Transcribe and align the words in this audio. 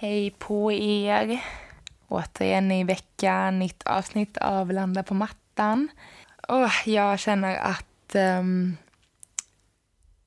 Hej 0.00 0.30
på 0.38 0.72
er! 0.72 1.40
Återigen 2.08 2.72
i 2.72 2.84
veckan, 2.84 3.58
nytt 3.58 3.82
avsnitt 3.82 4.36
av 4.36 4.70
Landa 4.72 5.02
på 5.02 5.14
mattan. 5.14 5.88
Och 6.48 6.70
jag 6.86 7.18
känner 7.18 7.56
att 7.56 8.14
um, 8.14 8.76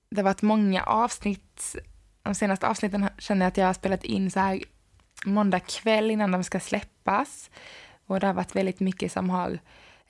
det 0.10 0.18
har 0.18 0.24
varit 0.24 0.42
många 0.42 0.84
avsnitt. 0.84 1.76
De 2.24 2.36
senaste 2.36 2.68
avsnitten 2.68 3.10
känner 3.18 3.46
jag 3.46 3.48
att 3.48 3.58
jag 3.58 3.66
har 3.66 3.74
spelat 3.74 4.04
in 4.04 4.32
så 4.32 4.40
här 4.40 4.60
måndag 5.26 5.60
kväll 5.60 6.12
innan 6.12 6.32
de 6.32 6.44
ska 6.44 6.60
släppas. 6.60 7.50
Och 8.06 8.20
det 8.20 8.28
har 8.28 8.34
varit 8.34 8.56
väldigt 8.56 8.80
mycket 8.80 9.12
som 9.12 9.30
har 9.30 9.60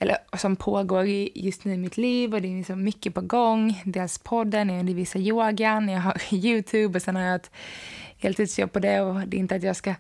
eller 0.02 0.18
som 0.38 0.56
pågår 0.56 1.06
just 1.36 1.66
nu 1.66 1.74
i 1.74 1.78
mitt 1.78 1.98
liv 1.98 2.34
och 2.34 2.42
det 2.42 2.48
är 2.48 2.58
liksom 2.58 2.84
mycket 2.84 3.14
på 3.14 3.22
gång. 3.22 3.82
Dels 3.86 4.18
podden, 4.18 4.70
jag 4.70 4.80
undervisar 4.80 5.20
yogan, 5.20 5.90
jag 5.90 6.02
har 6.02 6.22
Youtube 6.34 6.98
och 6.98 7.02
sen 7.02 7.16
har 7.16 7.24
jag 7.24 7.36
ett 7.36 7.52
heltidsjobb 8.18 8.72
på 8.72 8.80
det 8.80 9.02
och 9.02 9.28
det 9.28 9.38
är 9.38 9.40
inte 9.40 9.56
att 9.56 9.64
jag 9.64 9.76
ska 9.76 9.94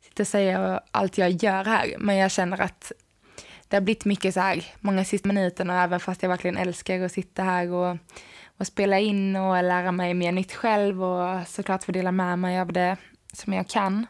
sitta 0.00 0.22
och 0.22 0.26
säga 0.26 0.80
allt 0.90 1.18
jag 1.18 1.30
gör 1.30 1.64
här, 1.64 1.94
men 1.98 2.16
jag 2.16 2.30
känner 2.30 2.60
att 2.60 2.92
det 3.68 3.76
har 3.76 3.80
blivit 3.80 4.04
mycket 4.04 4.34
så 4.34 4.40
här, 4.40 4.64
många 4.80 5.04
sista 5.04 5.28
minuterna, 5.28 5.82
även 5.82 6.00
fast 6.00 6.22
jag 6.22 6.30
verkligen 6.30 6.56
älskar 6.56 7.00
att 7.00 7.12
sitta 7.12 7.42
här 7.42 7.70
och, 7.72 7.96
och 8.58 8.66
spela 8.66 8.98
in 8.98 9.36
och 9.36 9.62
lära 9.64 9.92
mig 9.92 10.14
mer 10.14 10.32
nytt 10.32 10.52
själv 10.52 11.04
och 11.04 11.46
såklart 11.46 11.84
få 11.84 11.92
dela 11.92 12.12
med 12.12 12.38
mig 12.38 12.60
av 12.60 12.72
det 12.72 12.96
som 13.32 13.52
jag 13.52 13.68
kan. 13.68 14.06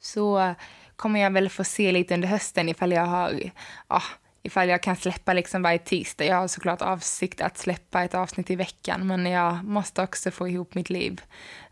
Så 0.00 0.54
kommer 0.96 1.20
jag 1.20 1.30
väl 1.30 1.48
få 1.48 1.64
se 1.64 1.92
lite 1.92 2.14
under 2.14 2.28
hösten 2.28 2.68
ifall 2.68 2.92
jag 2.92 3.06
har, 3.06 3.40
ja, 3.88 4.02
ifall 4.42 4.68
jag 4.68 4.82
kan 4.82 4.96
släppa 4.96 5.32
liksom 5.32 5.62
varje 5.62 5.78
tisdag. 5.78 6.24
Jag 6.24 6.36
har 6.36 6.48
såklart 6.48 6.82
avsikt 6.82 7.40
att 7.40 7.58
släppa 7.58 8.04
ett 8.04 8.14
avsnitt 8.14 8.50
i 8.50 8.56
veckan, 8.56 9.06
men 9.06 9.26
jag 9.26 9.64
måste 9.64 10.02
också 10.02 10.30
få 10.30 10.48
ihop 10.48 10.74
mitt 10.74 10.90
liv. 10.90 11.22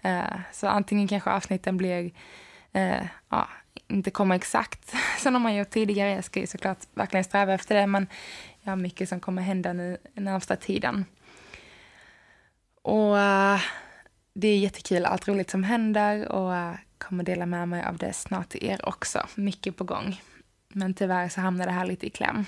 Uh, 0.04 0.40
så 0.52 0.68
antingen 0.68 1.08
kanske 1.08 1.30
avsnitten 1.30 1.76
blir, 1.76 2.04
uh, 2.76 3.04
ja, 3.28 3.48
inte 3.88 4.10
kommer 4.10 4.34
exakt 4.34 4.94
som 5.18 5.32
de 5.32 5.44
har 5.44 5.52
gjort 5.52 5.70
tidigare. 5.70 6.10
Jag 6.10 6.24
ska 6.24 6.40
ju 6.40 6.46
såklart 6.46 6.78
verkligen 6.94 7.24
sträva 7.24 7.54
efter 7.54 7.74
det, 7.74 7.86
men 7.86 8.06
jag 8.60 8.72
har 8.72 8.76
mycket 8.76 9.08
som 9.08 9.20
kommer 9.20 9.42
hända 9.42 9.72
nu 9.72 9.96
närmsta 10.14 10.56
tiden. 10.56 11.04
Och 12.82 13.14
uh, 13.14 13.60
det 14.34 14.48
är 14.48 14.58
jättekul, 14.58 15.04
allt 15.04 15.28
roligt 15.28 15.50
som 15.50 15.64
händer 15.64 16.28
och 16.28 16.74
kommer 17.02 17.24
dela 17.24 17.46
med 17.46 17.68
mig 17.68 17.84
av 17.84 17.96
det 17.96 18.12
snart 18.12 18.48
till 18.48 18.64
er 18.64 18.88
också. 18.88 19.26
Mycket 19.34 19.76
på 19.76 19.84
gång. 19.84 20.20
Men 20.68 20.94
tyvärr 20.94 21.28
så 21.28 21.40
hamnar 21.40 21.66
det 21.66 21.72
här 21.72 21.86
lite 21.86 22.06
i 22.06 22.10
kläm. 22.10 22.44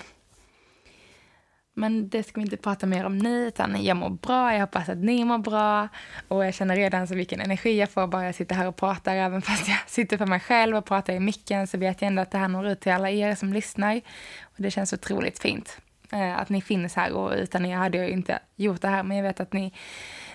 Men 1.76 2.08
det 2.08 2.22
ska 2.22 2.40
vi 2.40 2.44
inte 2.44 2.56
prata 2.56 2.86
mer 2.86 3.04
om 3.04 3.18
nu, 3.18 3.46
utan 3.46 3.84
jag 3.84 3.96
mår 3.96 4.10
bra, 4.10 4.52
jag 4.52 4.60
hoppas 4.60 4.88
att 4.88 4.98
ni 4.98 5.24
mår 5.24 5.38
bra. 5.38 5.88
Och 6.28 6.44
jag 6.44 6.54
känner 6.54 6.76
redan 6.76 7.08
så 7.08 7.14
vilken 7.14 7.40
energi 7.40 7.78
jag 7.78 7.90
får 7.90 8.06
bara 8.06 8.24
jag 8.24 8.34
sitter 8.34 8.54
här 8.54 8.66
och 8.66 8.76
pratar. 8.76 9.16
Även 9.16 9.42
fast 9.42 9.68
jag 9.68 9.78
sitter 9.86 10.16
för 10.16 10.26
mig 10.26 10.40
själv 10.40 10.76
och 10.76 10.84
pratar 10.84 11.12
i 11.12 11.20
micken 11.20 11.66
så 11.66 11.78
vet 11.78 12.02
jag 12.02 12.08
ändå 12.08 12.22
att 12.22 12.30
det 12.30 12.38
här 12.38 12.48
når 12.48 12.66
ut 12.66 12.80
till 12.80 12.92
alla 12.92 13.10
er 13.10 13.34
som 13.34 13.52
lyssnar. 13.52 14.00
Och 14.42 14.62
det 14.62 14.70
känns 14.70 14.92
otroligt 14.92 15.38
fint 15.38 15.78
eh, 16.12 16.38
att 16.38 16.48
ni 16.48 16.62
finns 16.62 16.94
här 16.94 17.12
och 17.12 17.32
utan 17.36 17.66
er 17.66 17.76
hade 17.76 17.98
jag 17.98 18.08
inte 18.08 18.38
gjort 18.56 18.80
det 18.80 18.88
här. 18.88 19.02
Men 19.02 19.16
jag 19.16 19.24
vet 19.24 19.40
att 19.40 19.52
ni, 19.52 19.72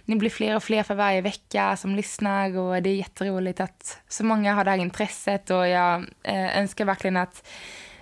ni 0.10 0.16
blir 0.16 0.30
fler 0.30 0.56
och 0.56 0.64
fler 0.64 0.84
för 0.84 0.96
varje 0.96 1.22
vecka 1.22 1.78
som 1.78 1.96
lyssnar 1.96 2.58
och 2.58 2.84
det 2.84 2.90
är 2.90 2.96
jätteroligt 2.96 3.60
att 3.60 4.02
så 4.08 4.26
många 4.26 4.54
har 4.54 4.64
det 4.64 4.72
här 4.72 4.78
intresset 4.78 5.50
och 5.50 5.68
jag 5.68 6.06
eh, 6.24 6.58
önskar 6.58 6.86
verkligen 6.86 7.18
att 7.18 7.48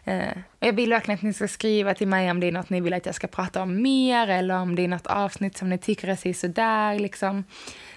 Eh, 0.08 0.38
jag 0.60 0.74
vill 0.74 0.90
verkligen 0.90 1.18
att 1.18 1.24
ni 1.24 1.34
ska 1.34 1.48
skriva 1.48 1.94
till 1.94 2.08
mig 2.08 2.32
om 2.32 2.40
det 2.40 2.48
är 2.48 2.52
något 2.52 2.70
ni 2.70 2.82
vill 2.82 2.94
att 2.94 3.06
jag 3.06 3.16
ska 3.16 3.28
prata 3.28 3.62
om 3.62 3.82
mer 3.82 4.28
eller 4.28 4.56
om 4.56 4.76
det 4.76 4.84
är 4.84 4.88
något 4.88 5.08
avsnitt 5.08 5.58
som 5.58 5.70
ni 5.70 5.78
tycker 5.78 6.08
är 6.08 6.34
sådär 6.34 7.00
liksom. 7.00 7.44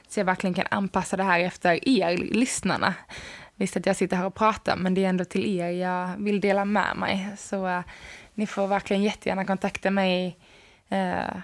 Så 0.08 0.20
jag 0.20 0.24
verkligen 0.24 0.54
kan 0.54 0.66
anpassa 0.70 1.16
det 1.16 1.22
här 1.22 1.40
efter 1.40 1.88
er, 1.88 2.16
lyssnarna. 2.16 2.94
Visst 3.54 3.76
att 3.76 3.86
jag 3.86 3.96
sitter 3.96 4.16
här 4.16 4.26
och 4.26 4.34
pratar, 4.34 4.76
men 4.76 4.94
det 4.94 5.04
är 5.04 5.08
ändå 5.08 5.24
till 5.24 5.58
er 5.58 5.70
jag 5.70 6.16
vill 6.18 6.40
dela 6.40 6.64
med 6.64 6.96
mig. 6.96 7.28
Så 7.36 7.66
uh, 7.66 7.80
ni 8.34 8.46
får 8.46 8.66
verkligen 8.66 9.02
jättegärna 9.02 9.44
kontakta 9.44 9.90
mig. 9.90 10.38
Uh, 10.92 11.36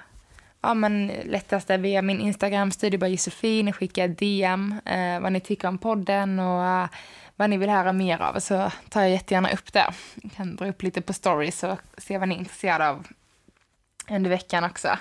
ja, 0.67 0.75
men 0.75 1.07
lättast 1.07 1.71
är 1.71 1.79
via 1.79 2.03
min 2.03 2.21
Instagram, 2.21 2.71
Studiebar 2.71 3.07
Josefin. 3.07 3.73
Skicka 3.73 4.09
DM 4.09 4.75
eh, 4.85 5.21
vad 5.21 5.33
ni 5.33 5.41
tycker 5.41 5.69
om 5.69 5.79
podden 5.79 6.39
och 6.39 6.65
eh, 6.65 6.89
vad 7.37 7.51
ni 7.51 7.57
vill 7.57 7.69
höra 7.69 7.93
mer 7.93 8.23
av 8.23 8.41
så 8.41 8.71
tar 8.89 9.01
jag 9.01 9.11
jättegärna 9.11 9.51
upp 9.51 9.73
det. 9.73 9.95
Jag 10.23 10.33
kan 10.33 10.57
dra 10.57 10.69
upp 10.69 10.83
lite 10.83 11.01
på 11.01 11.13
stories 11.13 11.65
och 11.65 11.79
se 11.99 12.19
vad 12.19 12.29
ni 12.29 12.35
är 12.35 12.39
intresserade 12.39 12.89
av 12.89 13.07
under 14.11 14.31
veckan 14.31 14.65
också. 14.65 14.99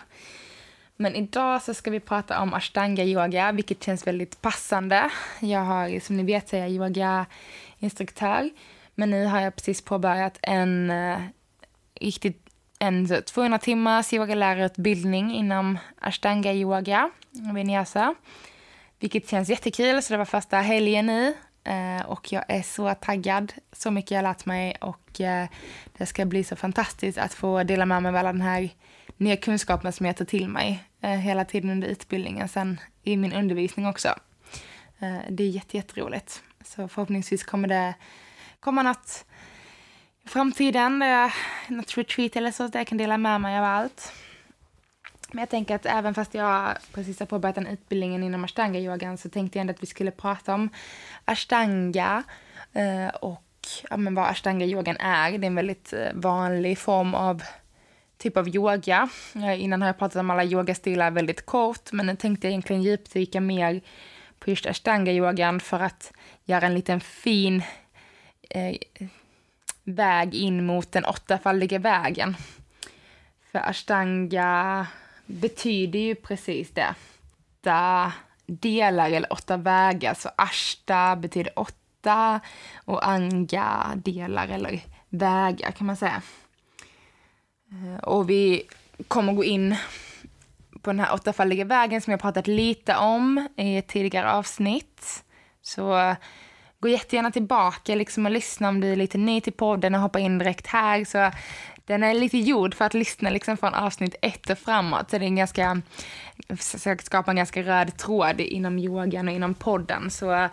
Men 0.95 1.15
idag 1.15 1.61
så 1.61 1.73
ska 1.73 1.91
vi 1.91 1.99
prata 1.99 2.41
om 2.41 2.53
ashtanga 2.53 3.03
yoga, 3.03 3.51
vilket 3.51 3.83
känns 3.83 4.07
väldigt 4.07 4.41
passande. 4.41 5.09
Jag 5.39 5.59
har, 5.59 5.99
som 5.99 6.17
ni 6.17 6.23
vet, 6.23 6.49
så 6.49 6.55
är 6.55 6.59
jag 6.59 6.71
yogainstruktör. 6.71 8.49
Men 8.95 9.09
nu 9.09 9.25
har 9.25 9.41
jag 9.41 9.55
precis 9.55 9.81
påbörjat 9.81 10.39
en 10.41 10.89
eh, 10.89 11.19
riktigt 12.01 12.44
en 12.79 13.23
200 13.25 13.59
timmars 13.59 14.13
yogalärarutbildning 14.13 15.35
inom 15.35 15.77
ashtanga 16.01 16.53
yoga, 16.53 17.09
vinyasa. 17.53 18.15
Vilket 18.99 19.29
känns 19.29 19.49
jättekul, 19.49 20.01
så 20.01 20.13
det 20.13 20.17
var 20.17 20.25
första 20.25 20.57
helgen 20.57 21.05
nu. 21.05 21.33
Eh, 21.63 22.05
och 22.05 22.31
jag 22.33 22.43
är 22.47 22.61
så 22.61 22.93
taggad. 22.93 23.53
Så 23.71 23.91
mycket 23.91 24.11
jag 24.11 24.17
har 24.17 24.23
lärt 24.23 24.45
mig 24.45 24.75
och 24.81 25.21
eh, 25.21 25.47
det 25.97 26.05
ska 26.05 26.25
bli 26.25 26.43
så 26.43 26.55
fantastiskt 26.55 27.17
att 27.17 27.33
få 27.33 27.63
dela 27.63 27.85
med 27.85 28.03
mig 28.03 28.09
av 28.09 28.15
alla 28.15 28.31
den 28.31 28.41
här 28.41 28.69
nya 29.17 29.37
kunskapen 29.37 29.93
som 29.93 30.05
jag 30.05 30.17
tar 30.17 30.25
till 30.25 30.47
mig 30.47 30.83
eh, 31.01 31.09
hela 31.09 31.45
tiden 31.45 31.69
under 31.69 31.87
utbildningen, 31.87 32.47
sen 32.47 32.79
i 33.03 33.17
min 33.17 33.33
undervisning 33.33 33.87
också. 33.87 34.09
det 35.29 35.43
är 35.43 35.49
jätte, 35.49 35.77
jätteroligt. 35.77 36.43
Så 36.63 36.87
förhoppningsvis 36.87 37.43
kommer 37.43 37.67
det 37.67 37.93
komma 38.59 38.83
något 38.83 39.25
i 40.25 40.29
framtiden, 40.29 41.03
något 41.67 41.97
retreat 41.97 42.35
eller 42.35 42.51
så, 42.51 42.67
där 42.67 42.79
jag 42.79 42.87
kan 42.87 42.97
dela 42.97 43.17
med 43.17 43.41
mig 43.41 43.57
av 43.57 43.63
allt. 43.63 44.13
Men 45.31 45.39
jag 45.39 45.49
tänker 45.49 45.75
att 45.75 45.85
även 45.85 46.13
fast 46.13 46.33
jag 46.33 46.77
precis 46.93 47.19
har 47.19 47.25
påbörjat 47.25 47.55
den 47.55 47.67
utbildningen 47.67 48.23
inom 48.23 48.45
ashtanga-yogan 48.45 49.17
så 49.17 49.29
tänkte 49.29 49.57
jag 49.57 49.61
ändå 49.61 49.71
att 49.71 49.83
vi 49.83 49.87
skulle 49.87 50.11
prata 50.11 50.53
om 50.53 50.69
ashtanga 51.25 52.23
eh, 52.73 53.07
och 53.07 53.43
ja, 53.89 53.97
men 53.97 54.15
vad 54.15 54.25
ashtanga-yogan 54.25 54.97
är. 54.99 55.37
Det 55.37 55.45
är 55.45 55.47
en 55.47 55.55
väldigt 55.55 55.93
eh, 55.93 56.13
vanlig 56.13 56.77
form 56.77 57.15
av 57.15 57.43
typ 58.17 58.37
av 58.37 58.55
yoga. 58.55 59.09
Eh, 59.35 59.63
innan 59.63 59.81
har 59.81 59.89
jag 59.89 59.97
pratat 59.97 60.19
om 60.19 60.29
alla 60.29 60.43
yogastilar 60.43 61.11
väldigt 61.11 61.45
kort, 61.45 61.91
men 61.91 62.05
nu 62.05 62.15
tänkte 62.15 62.47
jag 62.47 62.51
egentligen 62.51 62.83
djupdyka 62.83 63.41
mer 63.41 63.81
på 64.39 64.49
just 64.49 64.65
ashtanga-yogan 64.65 65.59
för 65.59 65.79
att 65.79 66.13
göra 66.45 66.65
en 66.65 66.73
liten 66.73 66.99
fin 66.99 67.63
eh, 68.49 68.75
väg 69.85 70.35
in 70.35 70.65
mot 70.65 70.91
den 70.91 71.05
åttafaldiga 71.05 71.79
vägen. 71.79 72.35
För 73.51 73.59
ashtanga 73.59 74.87
betyder 75.25 75.99
ju 75.99 76.15
precis 76.15 76.71
det. 76.71 76.95
Åtta 77.59 78.11
delar 78.45 79.11
eller 79.11 79.33
åtta 79.33 79.57
vägar. 79.57 80.13
Så 80.13 80.29
ashta 80.35 81.15
betyder 81.15 81.59
åtta 81.59 82.39
och 82.75 83.07
anga 83.07 83.93
delar 83.95 84.47
eller 84.47 84.81
vägar 85.09 85.71
kan 85.71 85.87
man 85.87 85.97
säga. 85.97 86.21
Eh, 87.71 88.03
och 88.03 88.29
vi 88.29 88.63
kommer 89.07 89.33
gå 89.33 89.43
in 89.43 89.75
på 90.81 90.89
den 90.89 90.99
här 90.99 91.13
åttafaldiga 91.13 91.65
vägen 91.65 92.01
som 92.01 92.11
jag 92.11 92.21
pratat 92.21 92.47
lite 92.47 92.95
om 92.95 93.47
i 93.57 93.77
ett 93.77 93.87
tidigare 93.87 94.31
avsnitt. 94.31 95.23
Så 95.61 96.15
gå 96.85 96.89
jättegärna 96.89 97.31
tillbaka 97.31 97.95
liksom 97.95 98.25
och 98.25 98.31
lyssna 98.31 98.69
om 98.69 98.81
du 98.81 98.91
är 98.91 98.95
lite 98.95 99.17
ny 99.17 99.41
till 99.41 99.53
podden 99.53 99.95
och 99.95 100.01
hoppa 100.01 100.19
in 100.19 100.37
direkt 100.37 100.67
här. 100.67 101.05
Så 101.05 101.31
den 101.85 102.03
är 102.03 102.13
lite 102.13 102.37
gjord 102.37 102.75
för 102.75 102.85
att 102.85 102.93
lyssna 102.93 103.29
liksom 103.29 103.57
från 103.57 103.73
avsnitt 103.73 104.15
ett 104.21 104.49
och 104.49 104.57
framåt. 104.57 105.09
Så 105.09 105.17
det 105.17 105.25
är 105.25 105.27
en 105.27 105.35
ganska, 105.35 105.81
försökt 106.57 107.05
skapa 107.05 107.31
en 107.31 107.37
ganska 107.37 107.61
röd 107.61 107.97
tråd 107.97 108.41
inom 108.41 108.79
yogan 108.79 109.27
och 109.27 109.33
inom 109.33 109.53
podden. 109.53 110.11
Så 110.11 110.31
eh, 110.31 110.43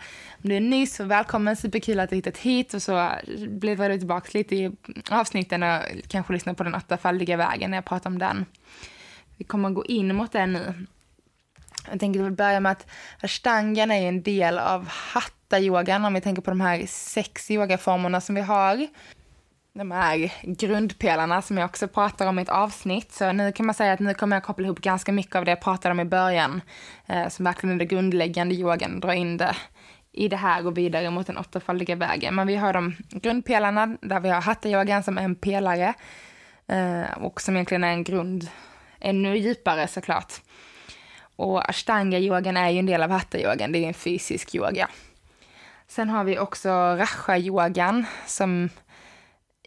om 0.43 0.49
du 0.51 0.57
är 0.57 0.61
ny 0.61 0.87
så 0.87 1.05
välkommen, 1.05 1.57
superkul 1.57 2.01
att 2.01 2.11
du 2.11 2.17
hittat 2.17 2.39
hit 2.39 2.75
och 2.75 2.83
så 2.83 3.11
bläddrar 3.49 3.89
du 3.89 3.99
tillbaka 3.99 4.31
lite 4.33 4.57
i 4.57 4.73
avsnitten 5.11 5.63
och 5.63 5.81
kanske 6.09 6.33
lyssna 6.33 6.55
på 6.55 6.65
den 6.65 6.75
åttafaldiga 6.75 7.37
vägen 7.37 7.71
när 7.71 7.77
jag 7.77 7.85
pratar 7.85 8.11
om 8.11 8.19
den. 8.19 8.47
Vi 9.37 9.45
kommer 9.45 9.69
att 9.69 9.75
gå 9.75 9.85
in 9.85 10.17
mot 10.17 10.33
den 10.33 10.53
nu. 10.53 10.87
Jag 11.91 12.01
tänker 12.01 12.31
börja 12.31 12.61
med 12.61 12.73
att 12.73 12.87
ashtangan 13.21 13.91
är 13.91 14.09
en 14.09 14.23
del 14.23 14.59
av 14.59 14.89
hatta-yogan 14.89 16.05
om 16.05 16.15
vi 16.15 16.21
tänker 16.21 16.43
på 16.43 16.51
de 16.51 16.61
här 16.61 16.87
sex 16.87 17.51
yogaformerna 17.51 18.21
som 18.21 18.35
vi 18.35 18.41
har 18.41 18.87
de 19.75 19.91
här 19.91 20.33
grundpelarna 20.43 21.43
som 21.43 21.59
jag 21.59 21.65
också 21.65 21.89
pratar 21.89 22.27
om 22.27 22.39
i 22.39 22.43
ett 22.43 22.49
avsnitt. 22.49 23.13
Så 23.13 23.33
nu 23.33 23.53
kan 23.53 23.67
man 23.67 23.75
säga 23.75 23.93
att 23.93 24.01
nu 24.01 24.15
kommer 24.15 24.37
jag 24.37 24.43
koppla 24.43 24.67
ihop 24.67 24.81
ganska 24.81 25.13
mycket 25.13 25.37
av 25.37 25.45
det 25.45 25.51
jag 25.51 25.61
pratade 25.61 25.93
om 25.93 26.01
i 26.01 26.05
början, 26.05 26.61
eh, 27.07 27.29
som 27.29 27.45
verkligen 27.45 27.75
är 27.75 27.79
det 27.79 27.85
grundläggande 27.85 28.55
yogan, 28.55 29.01
dra 29.01 29.15
in 29.15 29.37
det 29.37 29.57
i 30.13 30.29
det 30.29 30.37
här 30.37 30.67
och 30.67 30.79
vidare 30.79 31.11
mot 31.11 31.27
den 31.27 31.39
åttafaldiga 31.39 31.97
vägen. 31.97 32.35
Men 32.35 32.47
vi 32.47 32.57
har 32.57 32.73
de 32.73 32.97
grundpelarna 33.11 33.97
där 34.01 34.21
vi 34.21 34.29
har 34.29 34.41
hatta-yogan 34.41 35.03
som 35.03 35.19
en 35.19 35.35
pelare 35.35 35.95
eh, 36.67 37.19
och 37.19 37.41
som 37.41 37.55
egentligen 37.55 37.85
är 37.85 37.93
en 37.93 38.05
grund 38.05 38.49
ännu 39.01 39.37
djupare 39.37 39.89
såklart. 39.89 40.33
Och 41.37 41.71
ashtanga-yogan 41.71 42.57
är 42.57 42.71
ju 42.71 42.79
en 42.79 42.87
del 42.87 43.03
av 43.03 43.11
hatta-yogan, 43.11 43.73
det 43.73 43.79
är 43.79 43.89
en 43.89 43.95
fysisk 43.95 44.55
yoga. 44.55 44.89
Sen 45.89 46.09
har 46.11 46.25
vi 46.25 46.39
också 46.39 46.69
rasha-yogan 46.71 48.05
som 48.27 48.69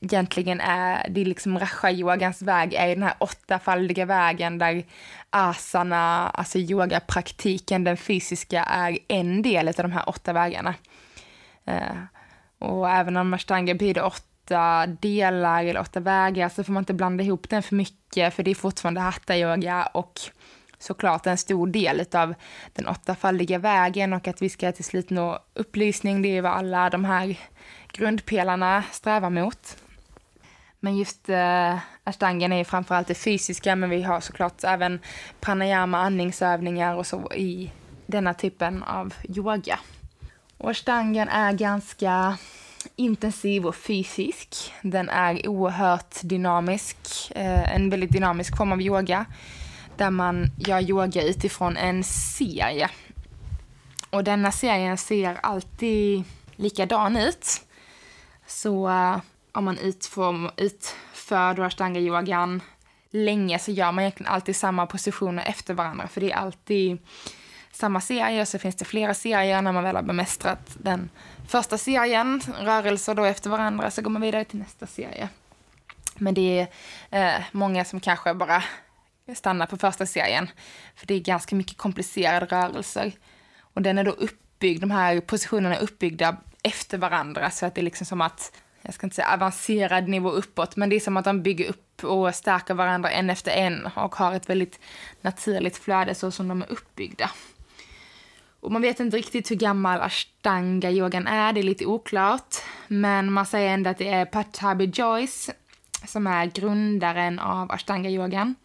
egentligen 0.02 0.62
är, 0.62 1.10
det 1.10 1.22
är 1.22 1.26
liksom 1.26 1.60
rasha-yogans 1.60 2.42
väg 2.42 2.74
är 2.74 2.88
den 2.88 3.04
här 3.04 3.14
åttafaldiga 3.20 4.06
vägen 4.06 4.58
där 4.58 4.84
asana, 5.30 6.30
alltså 6.30 6.58
yogapraktiken, 6.58 7.84
den 7.84 7.98
fysiska, 7.98 8.64
är 8.64 8.98
en 9.08 9.42
del 9.42 9.68
av 9.68 9.74
de 9.74 9.92
här 9.92 10.10
åtta 10.10 10.34
vägarna. 10.34 10.74
Eh, 11.66 11.98
och 12.60 12.90
även 12.90 13.18
om 13.18 13.34
ashtanga 13.34 13.74
betyder 13.74 14.04
åtta 14.04 14.86
delar 14.88 15.64
eller 15.64 15.80
åtta 15.80 16.00
vägar 16.00 16.50
så 16.50 16.64
får 16.64 16.74
man 16.74 16.82
inte 16.82 16.94
blanda 16.94 17.24
ihop 17.24 17.50
den 17.50 17.64
för 17.64 17.76
mycket 17.76 18.34
för 18.34 18.44
det 18.44 18.52
är 18.52 18.56
fortfarande 18.56 19.02
hatta-yoga 19.02 19.86
och 19.94 20.20
såklart 20.86 21.28
en 21.28 21.38
stor 21.38 21.68
del 21.68 22.06
av 22.14 22.34
den 22.74 22.88
åttafaldiga 22.88 23.58
vägen 23.58 24.14
och 24.14 24.28
att 24.28 24.42
vi 24.42 24.50
ska 24.50 24.72
till 24.72 24.84
slut 24.84 25.10
nå 25.10 25.40
upplysning, 25.54 26.22
det 26.22 26.38
är 26.38 26.42
vad 26.42 26.52
alla 26.52 26.90
de 26.90 27.06
här 27.06 27.40
grundpelarna 27.92 28.84
strävar 28.92 29.30
mot. 29.30 29.78
Men 30.80 30.98
just 30.98 31.30
eh, 31.30 31.78
ashtangen 32.04 32.54
är 32.54 32.64
framförallt 32.64 33.08
det 33.08 33.16
fysiska, 33.16 33.76
men 33.76 33.90
vi 33.90 34.02
har 34.02 34.20
såklart 34.20 34.64
även 34.64 35.00
pranayama, 35.40 35.98
andningsövningar 35.98 36.96
och 36.96 37.08
så 37.08 37.32
i 37.34 37.72
denna 38.06 38.34
typen 38.34 38.84
av 38.84 39.14
yoga. 39.30 39.80
Och 40.58 40.70
ashtangen 40.70 41.30
är 41.30 41.54
ganska 41.54 42.38
intensiv 42.96 43.66
och 43.66 43.76
fysisk. 43.76 44.74
Den 44.82 45.10
är 45.10 45.48
oerhört 45.48 46.16
dynamisk, 46.22 46.98
eh, 47.36 47.76
en 47.76 47.90
väldigt 47.90 48.12
dynamisk 48.12 48.58
form 48.58 48.72
av 48.72 48.82
yoga 48.82 49.26
där 49.98 50.10
man 50.10 50.52
gör 50.58 50.82
yoga 50.82 51.24
utifrån 51.24 51.78
en 51.78 52.04
serie. 52.04 52.90
Och 54.10 54.24
denna 54.24 54.52
serien 54.52 54.98
ser 54.98 55.40
alltid 55.44 56.24
likadan 56.56 57.18
ut. 57.18 57.62
Så 58.48 58.90
uh, 58.90 59.18
om 59.52 59.66
man 59.66 59.78
utform, 59.78 60.50
utför 60.58 61.60
ashtanga-yogan 61.60 62.62
länge 63.12 63.60
så 63.60 63.72
gör 63.72 63.92
man 63.92 64.04
egentligen 64.04 64.32
alltid 64.32 64.56
samma 64.56 64.86
positioner 64.86 65.46
efter 65.48 65.74
varandra 65.74 66.08
för 66.08 66.22
det 66.22 66.32
är 66.32 66.36
alltid 66.36 66.98
samma 67.72 68.02
serie 68.02 68.42
och 68.42 68.48
så 68.48 68.60
finns 68.60 68.76
det 68.76 68.86
flera 68.86 69.14
serier 69.14 69.62
när 69.62 69.72
man 69.72 69.84
väl 69.84 69.96
har 69.96 70.04
bemästrat 70.04 70.60
den 70.78 71.10
första 71.48 71.78
serien, 71.78 72.42
rörelser 72.60 73.16
då 73.16 73.24
efter 73.24 73.50
varandra, 73.50 73.92
så 73.92 74.02
går 74.02 74.12
man 74.12 74.22
vidare 74.22 74.46
till 74.46 74.60
nästa 74.60 74.88
serie. 74.88 75.30
Men 76.16 76.34
det 76.34 76.68
är 77.10 77.38
eh, 77.38 77.44
många 77.52 77.86
som 77.86 78.00
kanske 78.00 78.34
bara 78.34 78.64
stannar 79.34 79.66
på 79.66 79.78
första 79.78 80.06
serien, 80.06 80.50
för 80.96 81.08
det 81.08 81.14
är 81.14 81.20
ganska 81.20 81.56
mycket 81.56 81.78
komplicerade 81.78 82.46
rörelser. 82.46 83.12
Och 83.60 83.82
den 83.82 83.98
är 83.98 84.04
då 84.04 84.12
uppbyggd, 84.12 84.82
de 84.82 84.92
här 84.92 85.20
positionerna 85.20 85.76
är 85.76 85.84
uppbyggda 85.84 86.38
efter 86.64 86.98
varandra 86.98 87.52
så 87.52 87.66
att 87.66 87.76
det 87.76 87.82
är 87.82 87.84
liksom 87.84 88.06
som 88.06 88.22
att 88.22 88.52
jag 88.82 88.94
ska 88.94 89.06
inte 89.06 89.16
säga 89.16 89.34
avancerad 89.34 90.08
nivå 90.08 90.30
uppåt, 90.30 90.76
men 90.76 90.90
det 90.90 90.96
är 90.96 91.00
som 91.00 91.18
att 91.18 91.26
de 91.26 91.42
bygger 91.42 91.70
upp 91.70 92.04
och 92.04 92.36
stärker 92.36 92.74
varandra 92.74 93.12
en 93.12 93.30
efter 93.30 93.52
en 93.52 93.90
och 93.96 94.16
har 94.16 94.34
ett 94.34 94.50
väldigt 94.50 94.80
naturligt 95.22 95.78
flöde 95.78 96.16
så 96.16 96.32
som 96.32 96.48
de 96.48 96.62
är 96.62 96.72
uppbyggda. 96.72 97.30
Och 98.60 98.72
man 98.72 98.82
vet 98.82 99.00
inte 99.00 99.18
riktigt 99.18 99.52
hur 99.52 99.56
gammal 99.56 100.02
ashtanga-yogan 100.02 101.28
är, 101.28 101.54
det 101.54 101.62
är 101.62 101.64
lite 101.64 101.86
oklart. 101.86 102.56
Men 102.88 103.34
man 103.34 103.46
säger 103.46 103.74
ändå 103.74 103.90
att 103.90 103.98
det 103.98 104.10
är 104.10 104.26
Patabi 104.26 104.86
Joyce 104.86 105.54
som 106.06 106.28
är 106.28 106.46
grundaren 106.46 107.40
av 107.40 107.72
ashtanga-yogan. 107.72 108.56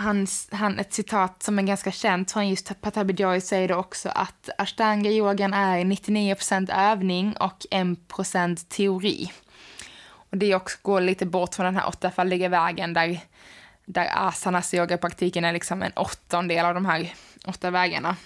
Hans, 0.00 0.48
han, 0.52 0.78
ett 0.78 0.92
citat 0.92 1.42
som 1.42 1.58
är 1.58 1.62
ganska 1.62 1.92
känt 1.92 2.32
från 2.32 2.48
just 2.48 2.80
Patabi 2.80 3.14
Joyce 3.22 3.46
säger 3.46 3.68
det 3.68 3.74
också 3.74 4.08
att 4.08 4.48
ashtanga-yogan 4.58 5.54
är 5.54 5.84
99% 5.84 6.90
övning 6.90 7.36
och 7.36 7.66
1% 7.70 8.68
teori. 8.68 9.32
Och 10.30 10.36
det 10.36 10.54
också 10.54 10.78
går 10.82 11.00
lite 11.00 11.26
bort 11.26 11.54
från 11.54 11.66
den 11.66 11.76
här 11.76 11.88
åttafaldiga 11.88 12.48
vägen 12.48 12.94
där, 12.94 13.20
där 13.84 14.08
asanas 14.14 14.74
yogapraktiken 14.74 15.44
är 15.44 15.52
liksom 15.52 15.82
en 15.82 15.92
åttondel 15.92 16.66
av 16.66 16.74
de 16.74 16.86
här 16.86 17.14
åtta 17.46 17.70
vägarna. 17.70 18.16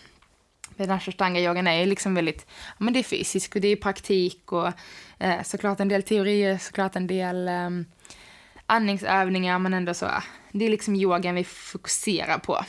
Medan 0.77 0.99
ashtanga-yogan 0.99 1.69
är 1.69 1.87
liksom 1.87 2.15
väldigt, 2.15 2.47
ja 2.49 2.85
men 2.85 2.93
det 2.93 2.99
är 2.99 3.05
fysisk 3.05 3.55
och 3.55 3.61
det 3.61 3.69
är 3.69 3.77
praktik 3.77 4.53
och 4.53 4.73
eh, 5.19 5.43
såklart 5.43 5.81
en 5.81 5.89
del 5.89 6.03
teorier, 6.03 6.59
såklart 6.59 6.97
en 6.97 7.07
del 7.07 7.49
eh, 7.49 7.71
andningsövningar 8.67 9.59
men 9.59 9.75
ändå 9.75 9.95
så, 9.95 10.11
det 10.59 10.65
är 10.65 10.71
liksom 10.71 10.97
yogan 10.97 11.35
vi 11.35 11.45
fokuserar 11.45 12.39
på. 12.39 12.65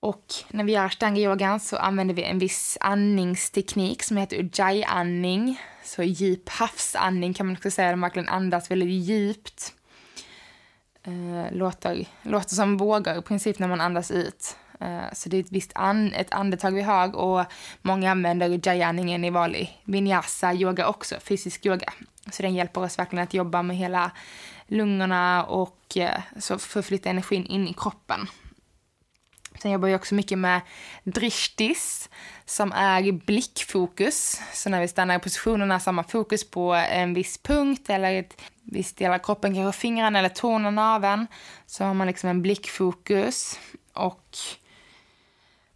Och 0.00 0.24
när 0.48 0.64
vi 0.64 0.72
gör 0.72 0.84
ashtanga-yogan 0.84 1.60
så 1.60 1.76
använder 1.76 2.14
vi 2.14 2.22
en 2.22 2.38
viss 2.38 2.78
andningsteknik 2.80 4.02
som 4.02 4.16
heter 4.16 4.36
ujjayi-andning. 4.36 5.60
Så 5.84 6.02
djup 6.02 6.48
havsandning 6.48 7.34
kan 7.34 7.46
man 7.46 7.56
också 7.56 7.70
säga, 7.70 7.90
de 7.90 8.00
verkligen 8.00 8.28
andas 8.28 8.70
väldigt 8.70 8.88
djupt. 8.88 9.72
Eh, 11.02 11.56
låter, 11.56 12.06
låter 12.22 12.54
som 12.54 12.76
vågor 12.76 13.18
i 13.18 13.22
princip 13.22 13.58
när 13.58 13.68
man 13.68 13.80
andas 13.80 14.10
ut. 14.10 14.56
Eh, 14.80 15.12
så 15.12 15.28
det 15.28 15.36
är 15.36 15.40
ett 15.40 15.52
visst 15.52 15.72
an, 15.74 16.12
ett 16.12 16.32
andetag 16.32 16.70
vi 16.70 16.82
har 16.82 17.16
och 17.16 17.44
många 17.82 18.10
använder 18.10 18.48
ujjayi-andningen 18.48 19.24
i 19.24 19.30
vanlig 19.30 19.82
vinyasa 19.84 20.54
yoga 20.54 20.88
också, 20.88 21.14
fysisk 21.20 21.66
yoga. 21.66 21.92
Så 22.30 22.42
den 22.42 22.54
hjälper 22.54 22.80
oss 22.80 22.98
verkligen 22.98 23.22
att 23.22 23.34
jobba 23.34 23.62
med 23.62 23.76
hela 23.76 24.10
lungorna 24.66 25.44
och 25.44 25.96
eh, 25.96 26.20
så 26.38 26.58
förflytta 26.58 27.10
energin 27.10 27.46
in 27.46 27.68
i 27.68 27.74
kroppen. 27.74 28.28
Sen 29.62 29.70
jobbar 29.70 29.88
jag 29.88 29.98
också 29.98 30.14
mycket 30.14 30.38
med 30.38 30.60
drishtis 31.04 32.08
som 32.44 32.72
är 32.72 33.12
blickfokus. 33.12 34.40
Så 34.52 34.70
när 34.70 34.80
vi 34.80 34.88
stannar 34.88 35.16
i 35.16 35.18
positionerna 35.18 35.80
så 35.80 35.88
har 35.88 35.92
man 35.92 36.04
fokus 36.04 36.50
på 36.50 36.74
en 36.74 37.14
viss 37.14 37.38
punkt 37.38 37.90
eller 37.90 38.14
ett 38.14 38.40
viss 38.62 38.92
del 38.92 39.12
av 39.12 39.18
kroppen, 39.18 39.54
kanske 39.54 39.80
fingrarna 39.80 40.18
eller 40.18 40.28
tårna, 40.28 40.70
naveln. 40.70 41.26
Så 41.66 41.84
har 41.84 41.94
man 41.94 42.06
liksom 42.06 42.30
en 42.30 42.42
blickfokus 42.42 43.58
och 43.92 44.38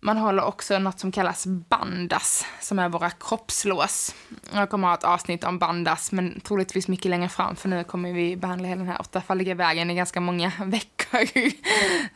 man 0.01 0.17
håller 0.17 0.45
också 0.45 0.79
något 0.79 1.01
som 1.01 1.13
kallas 1.13 1.47
bandas, 1.47 2.47
som 2.61 2.79
är 2.79 2.89
våra 2.89 3.11
kroppslås. 3.11 4.15
Jag 4.53 4.71
kommer 4.71 4.89
att 4.89 5.03
ha 5.03 5.09
ett 5.09 5.15
avsnitt 5.15 5.45
om 5.45 5.59
bandas, 5.59 6.13
men 6.13 6.41
troligtvis 6.41 6.89
mycket 6.89 7.11
längre 7.11 7.29
fram, 7.29 7.57
för 7.57 7.69
nu 7.69 7.85
kommer 7.85 8.13
vi 8.13 8.37
behandla 8.37 8.69
hela 8.69 8.79
den 8.79 8.89
här 8.89 9.01
åttafaldiga 9.01 9.55
vägen 9.55 9.91
i 9.91 9.95
ganska 9.95 10.21
många 10.21 10.53
veckor. 10.65 11.29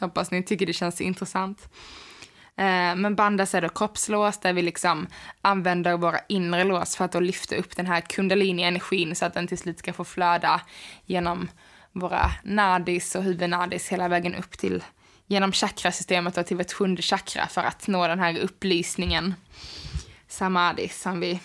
Hoppas 0.01 0.31
ni 0.31 0.43
tycker 0.43 0.67
det 0.67 0.73
känns 0.73 1.01
intressant. 1.01 1.69
Eh, 2.57 2.97
men 2.97 3.15
bandas 3.15 3.55
är 3.55 3.63
då 3.63 3.69
kroppslås 3.69 4.39
där 4.39 4.53
vi 4.53 4.63
liksom 4.63 5.07
använder 5.43 5.97
våra 5.97 6.19
inre 6.29 6.65
lås 6.65 6.97
för 6.97 7.05
att 7.05 7.13
då 7.13 7.21
lyfta 7.21 7.57
upp 7.57 7.77
den 7.77 7.87
här 7.87 8.01
kundalini-energin 8.01 9.15
så 9.15 9.27
att 9.27 9.35
den 9.35 9.47
till 9.47 9.59
slut 9.59 9.79
ska 9.79 9.93
få 9.93 10.05
flöda 10.05 10.61
genom 11.07 11.49
våra 11.93 12.31
nadis 12.45 13.15
och 13.15 13.23
huvudnadis 13.23 13.89
hela 13.89 14.09
vägen 14.09 14.35
upp 14.35 14.59
till 14.59 14.83
genom 15.27 15.53
chakrasystemet 15.53 16.37
och 16.37 16.47
till 16.47 16.57
vårt 16.57 16.73
sjunde 16.73 17.03
chakra 17.03 17.47
för 17.47 17.61
att 17.61 17.89
nå 17.89 18.07
den 18.07 18.19
här 18.19 18.39
upplysningen, 18.39 19.35
samadhi, 20.29 20.89
som 20.89 21.21
vi 21.21 21.41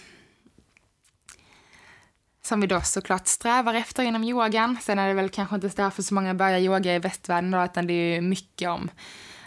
som 2.42 2.62
vi 2.62 2.68
då 2.68 2.82
såklart 2.82 3.28
strävar 3.28 3.74
efter 3.74 4.04
inom 4.04 4.24
yogan. 4.24 4.78
Sen 4.82 5.00
är 5.00 5.08
det 5.08 5.14
väl 5.14 5.30
kanske 5.30 5.56
inte 5.56 5.68
därför 5.68 6.04
så 6.04 6.14
många 6.14 6.34
börjar 6.34 6.60
yoga 6.60 6.96
i 6.96 7.00
västvärlden 7.00 7.52
då, 7.52 7.64
utan 7.64 7.88
det 7.88 7.94
är 7.94 8.22
mycket 8.22 8.70
om 8.70 8.90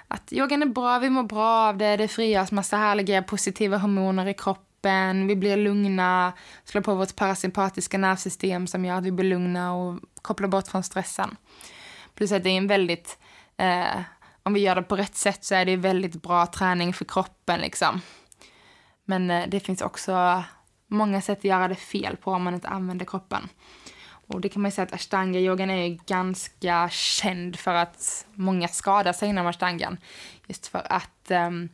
att 0.09 0.33
yogan 0.33 0.63
är 0.63 0.67
bra, 0.67 0.99
vi 0.99 1.11
mår 1.11 1.23
bra 1.23 1.69
av 1.69 1.77
det, 1.77 1.97
det 1.97 2.09
frigörs 2.09 2.51
massa 2.51 2.77
härliga 2.77 3.23
positiva 3.23 3.77
hormoner 3.77 4.27
i 4.27 4.35
kroppen 4.35 4.67
kroppen, 4.83 5.27
vi 5.27 5.37
blir 5.37 5.57
lugna, 5.57 6.33
slår 6.65 6.83
på 6.83 6.95
vårt 6.95 7.17
parasympatiska 7.17 7.99
nervsystem 7.99 8.67
som 8.67 8.85
gör 8.85 8.99
att 8.99 9.05
vi 9.05 9.13
blir 9.13 9.31
lugna 9.31 9.75
och 9.75 10.01
kopplar 10.23 10.49
bort 10.49 10.69
från 10.69 10.83
stressen. 10.83 11.37
Plus 12.15 12.33
att 12.33 12.43
det 12.43 12.51
är 12.51 12.59
en 12.59 12.67
väldigt, 12.67 13.19
eh, 13.57 14.01
om 14.43 14.53
vi 14.53 14.61
gör 14.61 14.75
det 14.75 14.83
på 14.83 14.97
rätt 14.97 15.15
sätt 15.15 15.45
så 15.45 15.55
är 15.55 15.65
det 15.65 15.77
väldigt 15.77 16.23
bra 16.23 16.47
träning 16.47 16.93
för 16.93 17.05
kroppen 17.05 17.61
liksom. 17.61 18.01
Men 19.05 19.31
eh, 19.31 19.49
det 19.49 19.61
finns 19.61 19.83
också 19.83 20.45
många 20.87 21.21
sätt 21.21 21.39
att 21.39 21.45
göra 21.45 21.69
det 21.69 21.75
fel 21.75 22.17
på 22.17 22.31
om 22.31 22.43
man 22.43 22.55
inte 22.55 22.69
använder 22.69 23.05
kroppen. 23.05 23.49
Och 24.27 24.41
det 24.41 24.49
kan 24.49 24.63
man 24.63 24.73
säga 24.73 24.85
att 24.85 24.93
ashtanga-yogan 24.93 25.71
är 25.71 25.99
ganska 26.07 26.89
känd 26.91 27.59
för 27.59 27.75
att 27.75 28.27
många 28.35 28.69
skadar 28.69 29.13
sig 29.13 29.29
inom 29.29 29.47
ashtangan. 29.47 29.97
Just 30.47 30.67
för 30.67 30.93
att 30.93 31.31
um, 31.31 31.69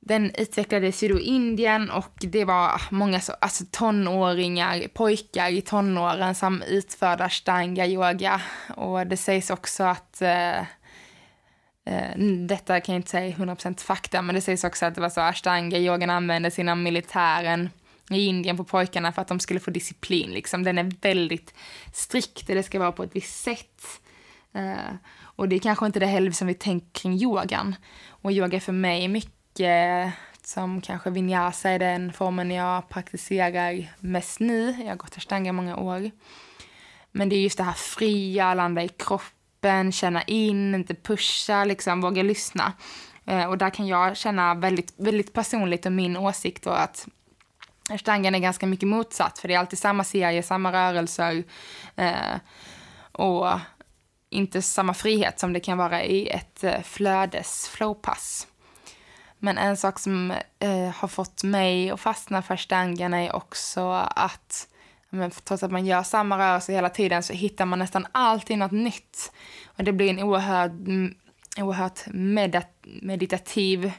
den 0.00 0.30
utvecklades 0.34 1.02
ju 1.02 1.08
då 1.08 1.20
i 1.20 1.22
Indien 1.22 1.90
och 1.90 2.12
det 2.20 2.44
var 2.44 2.82
många 2.90 3.20
så, 3.20 3.32
alltså 3.40 3.64
tonåringar, 3.70 4.88
pojkar 4.94 5.50
i 5.50 5.60
tonåren 5.60 6.34
som 6.34 6.62
utförde 6.62 7.24
ashtanga-yoga. 7.24 8.40
Och 8.76 9.06
det 9.06 9.16
sägs 9.16 9.50
också 9.50 9.84
att 9.84 10.22
uh, 10.22 10.66
Eh, 11.88 12.18
detta 12.46 12.80
kan 12.80 12.94
jag 12.94 12.98
inte 12.98 13.10
säga 13.10 13.36
100% 13.36 13.80
fakta, 13.80 14.22
men 14.22 14.34
det 14.34 14.40
sägs 14.40 14.64
också 14.64 14.86
att 14.86 14.94
det 14.94 15.00
var 15.00 15.08
så 15.08 15.20
ashtanga-yogan 15.20 16.10
användes 16.10 16.58
inom 16.58 16.82
militären 16.82 17.70
i 18.10 18.26
Indien 18.26 18.56
på 18.56 18.64
pojkarna 18.64 19.12
för 19.12 19.22
att 19.22 19.28
de 19.28 19.40
skulle 19.40 19.60
få 19.60 19.70
disciplin. 19.70 20.30
Liksom. 20.30 20.62
Den 20.64 20.78
är 20.78 20.92
väldigt 21.00 21.54
strikt 21.92 22.48
och 22.48 22.54
det 22.54 22.62
ska 22.62 22.78
vara 22.78 22.92
på 22.92 23.02
ett 23.02 23.16
visst 23.16 23.42
sätt. 23.42 23.82
Uh, 24.56 24.94
och 25.20 25.48
det 25.48 25.56
är 25.56 25.60
kanske 25.60 25.86
inte 25.86 26.00
det 26.00 26.06
heller 26.06 26.30
som 26.30 26.46
vi 26.46 26.54
tänker 26.54 27.00
kring 27.00 27.14
yogan. 27.14 27.74
Och 28.08 28.32
yoga 28.32 28.60
för 28.60 28.72
mig 28.72 29.04
är 29.04 29.08
mycket 29.08 30.12
som 30.44 30.80
kanske 30.80 31.10
vinyasa 31.10 31.70
är 31.70 31.78
den 31.78 32.12
formen 32.12 32.50
jag 32.50 32.88
praktiserar 32.88 33.94
mest 33.98 34.40
nu. 34.40 34.76
Jag 34.78 34.88
har 34.88 34.96
gått 34.96 35.16
ashtanga 35.16 35.48
i 35.48 35.52
många 35.52 35.76
år. 35.76 36.10
Men 37.12 37.28
det 37.28 37.36
är 37.36 37.40
just 37.40 37.58
det 37.58 37.64
här 37.64 37.72
fria, 37.72 38.54
landa 38.54 38.82
i 38.82 38.88
kroppen, 38.88 39.37
känna 39.92 40.22
in, 40.22 40.74
inte 40.74 40.94
pusha, 40.94 41.64
liksom 41.64 42.00
våga 42.00 42.22
lyssna. 42.22 42.72
Eh, 43.26 43.44
och 43.44 43.58
där 43.58 43.70
kan 43.70 43.86
jag 43.86 44.16
känna 44.16 44.54
väldigt, 44.54 44.94
väldigt 44.96 45.32
personligt 45.32 45.86
och 45.86 45.92
min 45.92 46.16
åsikt 46.16 46.66
och 46.66 46.80
att 46.80 47.08
Ashtangan 47.90 48.34
är 48.34 48.38
ganska 48.38 48.66
mycket 48.66 48.88
motsatt, 48.88 49.38
för 49.38 49.48
det 49.48 49.54
är 49.54 49.58
alltid 49.58 49.78
samma 49.78 50.04
serie, 50.04 50.42
samma 50.42 50.72
rörelser 50.72 51.44
eh, 51.96 52.36
och 53.12 53.48
inte 54.30 54.62
samma 54.62 54.94
frihet 54.94 55.38
som 55.38 55.52
det 55.52 55.60
kan 55.60 55.78
vara 55.78 56.02
i 56.02 56.28
ett 56.28 56.64
eh, 56.64 56.82
flödes 56.82 57.68
flowpass. 57.68 58.46
Men 59.38 59.58
en 59.58 59.76
sak 59.76 59.98
som 59.98 60.30
eh, 60.58 60.88
har 60.94 61.08
fått 61.08 61.42
mig 61.42 61.90
att 61.90 62.00
fastna 62.00 62.42
för 62.42 62.54
ashtangan 62.54 63.14
är 63.14 63.36
också 63.36 63.90
att 64.14 64.68
men 65.10 65.30
trots 65.30 65.62
att 65.62 65.70
man 65.70 65.86
gör 65.86 66.02
samma 66.02 66.38
rörelse 66.38 66.72
hela 66.72 66.90
tiden 66.90 67.22
så 67.22 67.32
hittar 67.32 67.66
man 67.66 67.78
nästan 67.78 68.06
alltid 68.12 68.58
något 68.58 68.72
nytt. 68.72 69.32
Och 69.66 69.84
det 69.84 69.92
blir 69.92 70.10
en 70.10 70.18
mm, 70.18 70.28
oerhört, 70.28 70.72
oerhört 71.56 72.00
meditativ 73.02 73.92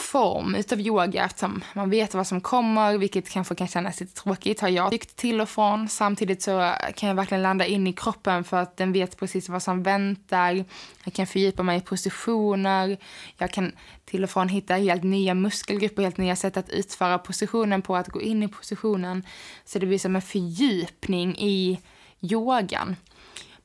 form 0.00 0.54
utav 0.54 0.80
yoga 0.80 1.24
eftersom 1.24 1.64
man 1.72 1.90
vet 1.90 2.14
vad 2.14 2.26
som 2.26 2.40
kommer, 2.40 2.98
vilket 2.98 3.30
kanske 3.30 3.54
kan 3.54 3.68
kännas 3.68 4.00
lite 4.00 4.22
tråkigt 4.22 4.60
har 4.60 4.68
jag 4.68 4.90
tyckt 4.90 5.16
till 5.16 5.40
och 5.40 5.48
från. 5.48 5.88
Samtidigt 5.88 6.42
så 6.42 6.74
kan 6.94 7.08
jag 7.08 7.16
verkligen 7.16 7.42
landa 7.42 7.66
in 7.66 7.86
i 7.86 7.92
kroppen 7.92 8.44
för 8.44 8.56
att 8.56 8.76
den 8.76 8.92
vet 8.92 9.16
precis 9.16 9.48
vad 9.48 9.62
som 9.62 9.82
väntar. 9.82 10.64
Jag 11.04 11.14
kan 11.14 11.26
fördjupa 11.26 11.62
mig 11.62 11.78
i 11.78 11.80
positioner, 11.80 12.98
jag 13.36 13.50
kan 13.50 13.72
till 14.04 14.24
och 14.24 14.30
från 14.30 14.48
hitta 14.48 14.74
helt 14.74 15.02
nya 15.02 15.34
muskelgrupper, 15.34 16.02
helt 16.02 16.16
nya 16.16 16.36
sätt 16.36 16.56
att 16.56 16.70
utföra 16.70 17.18
positionen 17.18 17.82
på, 17.82 17.96
att 17.96 18.08
gå 18.08 18.20
in 18.20 18.42
i 18.42 18.48
positionen. 18.48 19.22
Så 19.64 19.78
det 19.78 19.86
blir 19.86 19.98
som 19.98 20.16
en 20.16 20.22
fördjupning 20.22 21.36
i 21.38 21.80
yogan. 22.20 22.96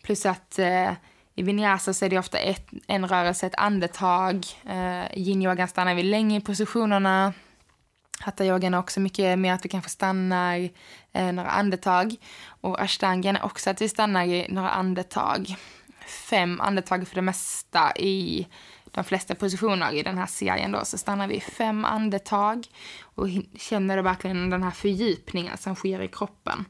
Plus 0.01 0.25
att 0.25 0.59
eh, 0.59 0.91
i 1.35 1.43
vinyasa 1.43 1.93
så 1.93 2.05
är 2.05 2.09
det 2.09 2.19
ofta 2.19 2.37
ett, 2.37 2.67
en 2.87 3.07
rörelse, 3.07 3.47
ett 3.47 3.55
andetag. 3.55 4.45
Eh, 4.65 5.17
I 5.17 5.23
yin-yogan 5.23 5.67
stannar 5.67 5.95
vi 5.95 6.03
länge 6.03 6.37
i 6.37 6.41
positionerna. 6.41 7.33
Hatha-yogan 8.19 8.73
är 8.73 8.79
också 8.79 8.99
mycket 8.99 9.39
mer 9.39 9.53
att 9.53 9.65
vi 9.65 9.69
kanske 9.69 9.89
stannar 9.89 10.69
eh, 11.13 11.31
några 11.31 11.49
andetag. 11.49 12.15
Och 12.47 12.81
ashtangan 12.81 13.35
är 13.35 13.45
också 13.45 13.69
att 13.69 13.81
vi 13.81 13.89
stannar 13.89 14.25
i 14.25 14.47
några 14.49 14.69
andetag. 14.69 15.55
Fem 16.07 16.61
andetag 16.61 17.07
för 17.07 17.15
det 17.15 17.21
mesta 17.21 17.95
i 17.95 18.47
de 18.91 19.03
flesta 19.03 19.35
positioner 19.35 19.93
i 19.93 20.03
den 20.03 20.17
här 20.17 20.25
serien 20.25 20.71
då, 20.71 20.85
så 20.85 20.97
stannar 20.97 21.27
vi 21.27 21.39
fem 21.39 21.85
andetag 21.85 22.67
och 23.01 23.27
känner 23.57 23.97
verkligen 23.97 24.49
den 24.49 24.63
här 24.63 24.71
fördjupningen 24.71 25.57
som 25.57 25.75
sker 25.75 26.01
i 26.01 26.07
kroppen. 26.07 26.65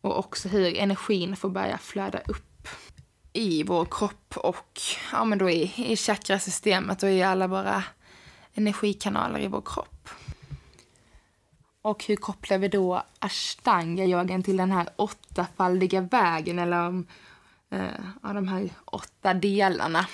Och 0.00 0.18
också 0.18 0.48
hur 0.48 0.78
energin 0.78 1.36
får 1.36 1.48
börja 1.48 1.78
flöda 1.78 2.18
upp 2.18 2.51
i 3.32 3.62
vår 3.62 3.86
kropp 3.90 4.36
och 4.36 4.80
ja, 5.12 5.24
men 5.24 5.38
då 5.38 5.50
i, 5.50 5.72
i 5.76 5.96
chakrasystemet 5.96 7.02
och 7.02 7.10
i 7.10 7.22
alla 7.22 7.46
våra 7.46 7.84
energikanaler 8.54 9.40
i 9.40 9.46
vår 9.46 9.62
kropp. 9.64 10.08
Och 11.82 12.04
hur 12.04 12.16
kopplar 12.16 12.58
vi 12.58 12.68
då 12.68 13.02
ashtanga-yogan 13.18 14.42
till 14.42 14.56
den 14.56 14.72
här 14.72 14.88
åttafaldiga 14.96 16.00
vägen 16.00 16.58
eller 16.58 16.86
om, 16.86 17.06
eh, 17.70 18.04
ja, 18.22 18.32
de 18.32 18.48
här 18.48 18.70
åtta 18.84 19.34
delarna? 19.34 20.06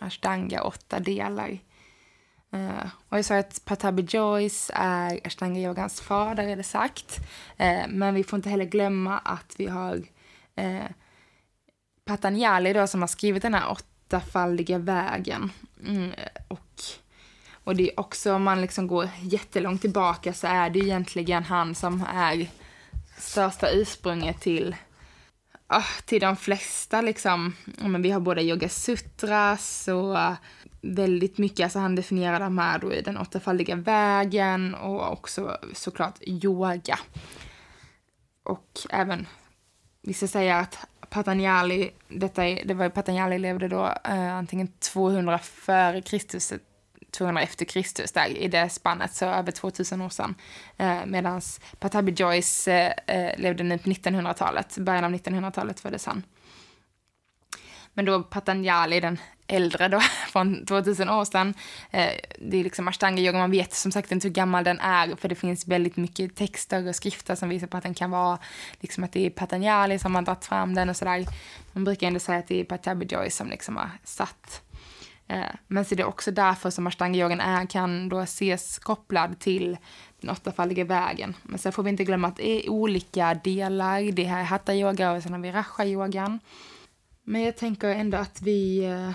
Ashtanga, 0.00 0.62
åtta 0.62 1.00
delar. 1.00 1.58
Eh, 2.52 2.88
och 3.08 3.18
jag 3.18 3.24
sa 3.24 3.38
att 3.38 3.64
Patabi 3.64 4.02
Joyce 4.02 4.70
är 4.74 5.20
ashtanga-yogans 5.24 6.00
fader, 6.00 6.48
är 6.48 6.56
det 6.56 6.62
sagt. 6.62 7.18
Eh, 7.56 7.88
men 7.88 8.14
vi 8.14 8.24
får 8.24 8.36
inte 8.36 8.48
heller 8.50 8.64
glömma 8.64 9.18
att 9.18 9.54
vi 9.56 9.66
har 9.66 10.02
eh, 10.54 10.84
Patanjali 12.08 12.72
då 12.72 12.86
som 12.86 13.00
har 13.00 13.08
skrivit 13.08 13.42
den 13.42 13.54
här 13.54 13.70
åttafaldiga 13.70 14.78
vägen. 14.78 15.52
Mm, 15.86 16.10
och, 16.48 16.82
och 17.64 17.76
det 17.76 17.90
är 17.90 18.00
också 18.00 18.34
om 18.34 18.42
man 18.42 18.60
liksom 18.60 18.86
går 18.86 19.08
jättelångt 19.22 19.80
tillbaka 19.80 20.32
så 20.32 20.46
är 20.46 20.70
det 20.70 20.78
egentligen 20.78 21.44
han 21.44 21.74
som 21.74 22.04
är 22.14 22.50
största 23.16 23.70
ursprunget 23.70 24.40
till 24.40 24.76
ah, 25.66 25.84
till 26.04 26.20
de 26.20 26.36
flesta 26.36 27.00
liksom, 27.00 27.56
men 27.64 28.02
vi 28.02 28.10
har 28.10 28.20
både 28.20 28.42
yoga 28.42 28.68
sutras 28.68 29.88
och 29.88 30.16
väldigt 30.80 31.38
mycket, 31.38 31.64
alltså 31.64 31.78
han 31.78 31.94
definierar 31.94 32.40
de 32.40 32.58
här 32.58 32.78
då 32.78 32.92
i 32.92 33.02
den 33.02 33.18
åttafaldiga 33.18 33.76
vägen 33.76 34.74
och 34.74 35.12
också 35.12 35.58
såklart 35.72 36.22
yoga. 36.22 36.98
Och 38.42 38.70
även, 38.90 39.26
vissa 40.02 40.26
säger 40.26 40.54
att 40.54 40.86
Patanjali, 41.10 41.90
detta 42.08 42.46
är, 42.46 42.64
det 42.64 42.74
var 42.74 42.88
Patanjali 42.88 43.38
levde 43.38 43.68
då 43.68 43.84
eh, 44.04 44.34
antingen 44.34 44.68
200 44.78 45.38
före 45.38 46.02
Kristus, 46.02 46.52
200 47.10 47.42
efter 47.42 47.64
Kristus, 47.64 48.12
där 48.12 48.28
i 48.28 48.48
det 48.48 48.68
spannet, 48.68 49.14
så 49.14 49.26
över 49.26 49.52
2000 49.52 50.02
år 50.02 50.08
sedan. 50.08 50.34
Eh, 50.76 51.06
Medan 51.06 51.40
Patabi 51.78 52.12
Joyce 52.12 52.72
eh, 52.72 53.16
eh 53.16 53.38
levde 53.38 53.64
nu 53.64 53.78
på 53.78 53.90
1900-talet, 53.90 54.78
början 54.78 55.04
av 55.04 55.10
1900-talet 55.10 55.80
föddes 55.80 56.06
han. 56.06 56.22
Men 57.94 58.04
då 58.04 58.22
Patanjali, 58.22 59.00
den 59.00 59.18
äldre 59.48 59.88
då, 59.88 60.00
från 60.28 60.66
2000 60.66 61.08
år 61.08 61.24
sedan. 61.24 61.54
Eh, 61.90 62.12
det 62.38 62.56
är 62.56 62.64
liksom 62.64 62.88
ashtanga-yoga, 62.88 63.38
man 63.38 63.50
vet 63.50 63.74
som 63.74 63.92
sagt 63.92 64.12
inte 64.12 64.28
hur 64.28 64.34
gammal 64.34 64.64
den 64.64 64.80
är 64.80 65.16
för 65.16 65.28
det 65.28 65.34
finns 65.34 65.66
väldigt 65.66 65.96
mycket 65.96 66.36
texter 66.36 66.88
och 66.88 66.96
skrifter 66.96 67.34
som 67.34 67.48
visar 67.48 67.66
på 67.66 67.76
att 67.76 67.82
den 67.82 67.94
kan 67.94 68.10
vara, 68.10 68.38
liksom 68.80 69.04
att 69.04 69.12
det 69.12 69.26
är 69.26 69.30
Patanjali 69.30 69.98
som 69.98 70.14
har 70.14 70.22
dragit 70.22 70.44
fram 70.44 70.74
den 70.74 70.88
och 70.88 70.96
sådär. 70.96 71.26
Man 71.72 71.84
brukar 71.84 72.06
ändå 72.06 72.20
säga 72.20 72.38
att 72.38 72.48
det 72.48 72.60
är 72.60 72.64
Patabi 72.64 73.06
Joy 73.06 73.30
som 73.30 73.48
liksom 73.48 73.76
har 73.76 73.90
satt. 74.04 74.62
Eh, 75.28 75.54
men 75.66 75.84
så 75.84 75.94
är 75.94 75.96
det 75.96 76.04
också 76.04 76.30
därför 76.30 76.70
som 76.70 76.86
ashtanga-yogan 76.86 77.40
är, 77.40 77.66
kan 77.66 78.08
då 78.08 78.20
ses 78.20 78.78
kopplad 78.78 79.38
till 79.38 79.76
den 80.20 80.30
åttafaldiga 80.30 80.84
vägen. 80.84 81.36
Men 81.42 81.58
sen 81.58 81.72
får 81.72 81.82
vi 81.82 81.90
inte 81.90 82.04
glömma 82.04 82.28
att 82.28 82.36
det 82.36 82.48
är 82.48 82.70
olika 82.70 83.34
delar. 83.34 84.12
Det 84.12 84.24
här 84.24 84.40
är 84.40 84.44
hatta-yoga 84.44 85.12
och 85.12 85.22
sen 85.22 85.32
har 85.32 85.40
vi 85.40 85.52
rasha-yogan. 85.52 86.38
Men 87.24 87.42
jag 87.42 87.56
tänker 87.56 87.88
ändå 87.88 88.18
att 88.18 88.42
vi 88.42 88.84
eh, 88.84 89.10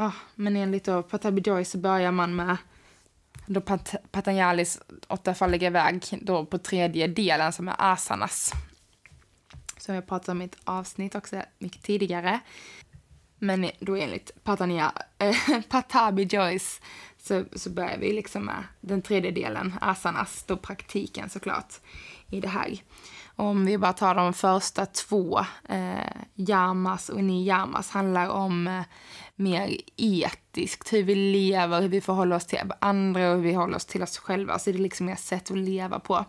ah, 0.00 0.12
men 0.34 0.56
enligt 0.56 0.84
då 0.84 1.02
Patabi 1.02 1.42
Joy 1.44 1.64
så 1.64 1.78
börjar 1.78 2.12
man 2.12 2.36
med 2.36 2.56
då 3.46 3.60
Pat 3.60 3.94
Patanjalis 4.10 4.80
åttafaldiga 5.08 5.70
väg 5.70 6.02
då 6.22 6.44
på 6.44 6.58
tredje 6.58 7.06
delen 7.06 7.52
som 7.52 7.68
är 7.68 7.74
asanas. 7.78 8.52
Som 9.76 9.94
jag 9.94 10.06
pratade 10.06 10.32
om 10.32 10.42
i 10.42 10.44
ett 10.44 10.56
avsnitt 10.64 11.14
också 11.14 11.42
mycket 11.58 11.82
tidigare. 11.82 12.40
Men 13.38 13.70
då 13.80 13.96
enligt 13.96 14.44
Patanja, 14.44 14.92
eh, 15.18 15.60
Patabi 15.68 16.22
Joyce 16.22 16.80
så, 17.18 17.44
så 17.52 17.70
börjar 17.70 17.98
vi 17.98 18.12
liksom 18.12 18.44
med 18.44 18.64
den 18.80 19.02
tredje 19.02 19.30
delen, 19.30 19.74
asanas, 19.80 20.44
då 20.46 20.56
praktiken 20.56 21.30
såklart 21.30 21.74
i 22.26 22.40
det 22.40 22.48
här. 22.48 22.82
Om 23.36 23.66
vi 23.66 23.78
bara 23.78 23.92
tar 23.92 24.14
de 24.14 24.32
första 24.32 24.86
två, 24.86 25.38
eh, 25.68 26.22
yamas 26.34 27.08
och 27.08 27.24
niyamas, 27.24 27.90
handlar 27.90 28.28
om 28.28 28.66
eh, 28.66 28.82
mer 29.40 29.76
etiskt, 29.96 30.92
hur 30.92 31.02
vi 31.02 31.14
lever, 31.14 31.80
hur 31.80 31.88
vi 31.88 32.00
förhåller 32.00 32.36
oss 32.36 32.46
till 32.46 32.58
andra 32.78 33.30
och 33.30 33.36
hur 33.36 33.42
vi 33.42 33.52
håller 33.52 33.76
oss 33.76 33.86
till 33.86 34.02
oss 34.02 34.18
själva. 34.18 34.58
Så 34.58 34.70
det 34.70 34.76
är 34.76 34.82
liksom 34.82 35.06
mer 35.06 35.16
sätt 35.16 35.50
att 35.50 35.58
leva 35.58 35.98
på. 35.98 36.24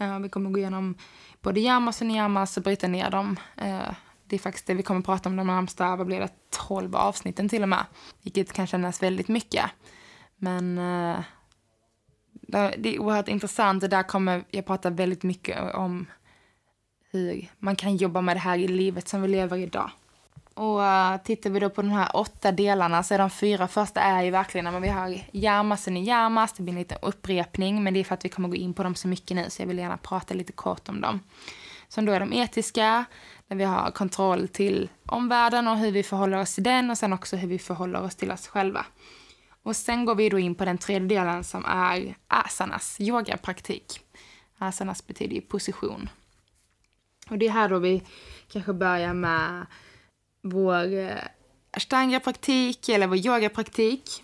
Uh, 0.00 0.18
vi 0.18 0.28
kommer 0.28 0.50
gå 0.50 0.58
igenom 0.58 0.94
både 1.42 1.60
yamas 1.60 2.00
och 2.00 2.06
niyamas 2.06 2.56
och 2.56 2.62
bryta 2.62 2.88
ner 2.88 3.10
dem. 3.10 3.36
Uh, 3.62 3.90
det 4.28 4.36
är 4.36 4.38
faktiskt 4.38 4.66
det 4.66 4.74
vi 4.74 4.82
kommer 4.82 5.00
prata 5.00 5.28
om 5.28 5.36
de 5.36 5.46
närmsta, 5.46 5.96
vad 5.96 6.06
blir 6.06 6.20
det, 6.20 6.30
12 6.68 6.96
avsnitten 6.96 7.48
till 7.48 7.62
och 7.62 7.68
med. 7.68 7.84
Vilket 8.22 8.52
kan 8.52 8.66
kännas 8.66 9.02
väldigt 9.02 9.28
mycket. 9.28 9.64
Men 10.36 10.78
uh, 10.78 11.20
det 12.78 12.94
är 12.94 12.98
oerhört 12.98 13.28
intressant 13.28 13.82
och 13.82 13.88
där 13.88 14.02
kommer 14.02 14.44
jag 14.50 14.66
prata 14.66 14.90
väldigt 14.90 15.22
mycket 15.22 15.74
om 15.74 16.06
hur 17.10 17.50
man 17.58 17.76
kan 17.76 17.96
jobba 17.96 18.20
med 18.20 18.36
det 18.36 18.40
här 18.40 18.58
i 18.58 18.68
livet 18.68 19.08
som 19.08 19.22
vi 19.22 19.28
lever 19.28 19.56
idag. 19.56 19.90
Och 20.56 20.78
uh, 20.78 21.16
tittar 21.24 21.50
vi 21.50 21.60
då 21.60 21.70
på 21.70 21.82
de 21.82 21.90
här 21.90 22.16
åtta 22.16 22.52
delarna 22.52 23.02
så 23.02 23.14
är 23.14 23.18
de 23.18 23.30
fyra 23.30 23.68
första 23.68 24.00
är 24.00 24.22
ju 24.22 24.30
verkligen 24.30 24.64
när 24.64 24.80
vi 24.80 24.88
har 24.88 25.20
yamas 25.32 25.86
och 25.86 25.92
niyamas, 25.92 26.52
det 26.52 26.62
blir 26.62 26.72
en 26.72 26.78
liten 26.78 26.98
upprepning 27.02 27.84
men 27.84 27.94
det 27.94 28.00
är 28.00 28.04
för 28.04 28.14
att 28.14 28.24
vi 28.24 28.28
kommer 28.28 28.48
gå 28.48 28.54
in 28.54 28.74
på 28.74 28.82
dem 28.82 28.94
så 28.94 29.08
mycket 29.08 29.36
nu 29.36 29.50
så 29.50 29.62
jag 29.62 29.66
vill 29.66 29.78
gärna 29.78 29.96
prata 29.96 30.34
lite 30.34 30.52
kort 30.52 30.88
om 30.88 31.00
dem. 31.00 31.20
Som 31.88 32.04
då 32.04 32.12
är 32.12 32.20
de 32.20 32.32
etiska, 32.32 33.04
där 33.48 33.56
vi 33.56 33.64
har 33.64 33.90
kontroll 33.90 34.48
till 34.48 34.88
omvärlden 35.06 35.68
och 35.68 35.78
hur 35.78 35.90
vi 35.90 36.02
förhåller 36.02 36.38
oss 36.38 36.54
till 36.54 36.64
den 36.64 36.90
och 36.90 36.98
sen 36.98 37.12
också 37.12 37.36
hur 37.36 37.48
vi 37.48 37.58
förhåller 37.58 38.02
oss 38.02 38.16
till 38.16 38.30
oss 38.30 38.48
själva. 38.48 38.86
Och 39.62 39.76
sen 39.76 40.04
går 40.04 40.14
vi 40.14 40.28
då 40.28 40.38
in 40.38 40.54
på 40.54 40.64
den 40.64 40.78
tredje 40.78 41.08
delen 41.08 41.44
som 41.44 41.64
är 41.64 42.16
asanas, 42.28 42.96
yogapraktik. 43.00 44.00
Asanas 44.58 45.06
betyder 45.06 45.34
ju 45.34 45.40
position. 45.40 46.08
Och 47.30 47.38
det 47.38 47.46
är 47.46 47.50
här 47.50 47.68
då 47.68 47.78
vi 47.78 48.02
kanske 48.52 48.72
börjar 48.72 49.14
med 49.14 49.66
vår 50.50 50.98
eh, 50.98 51.16
ashtanga-praktik 51.70 52.88
eller 52.88 53.06
vår 53.06 53.16
yogapraktik. 53.26 54.22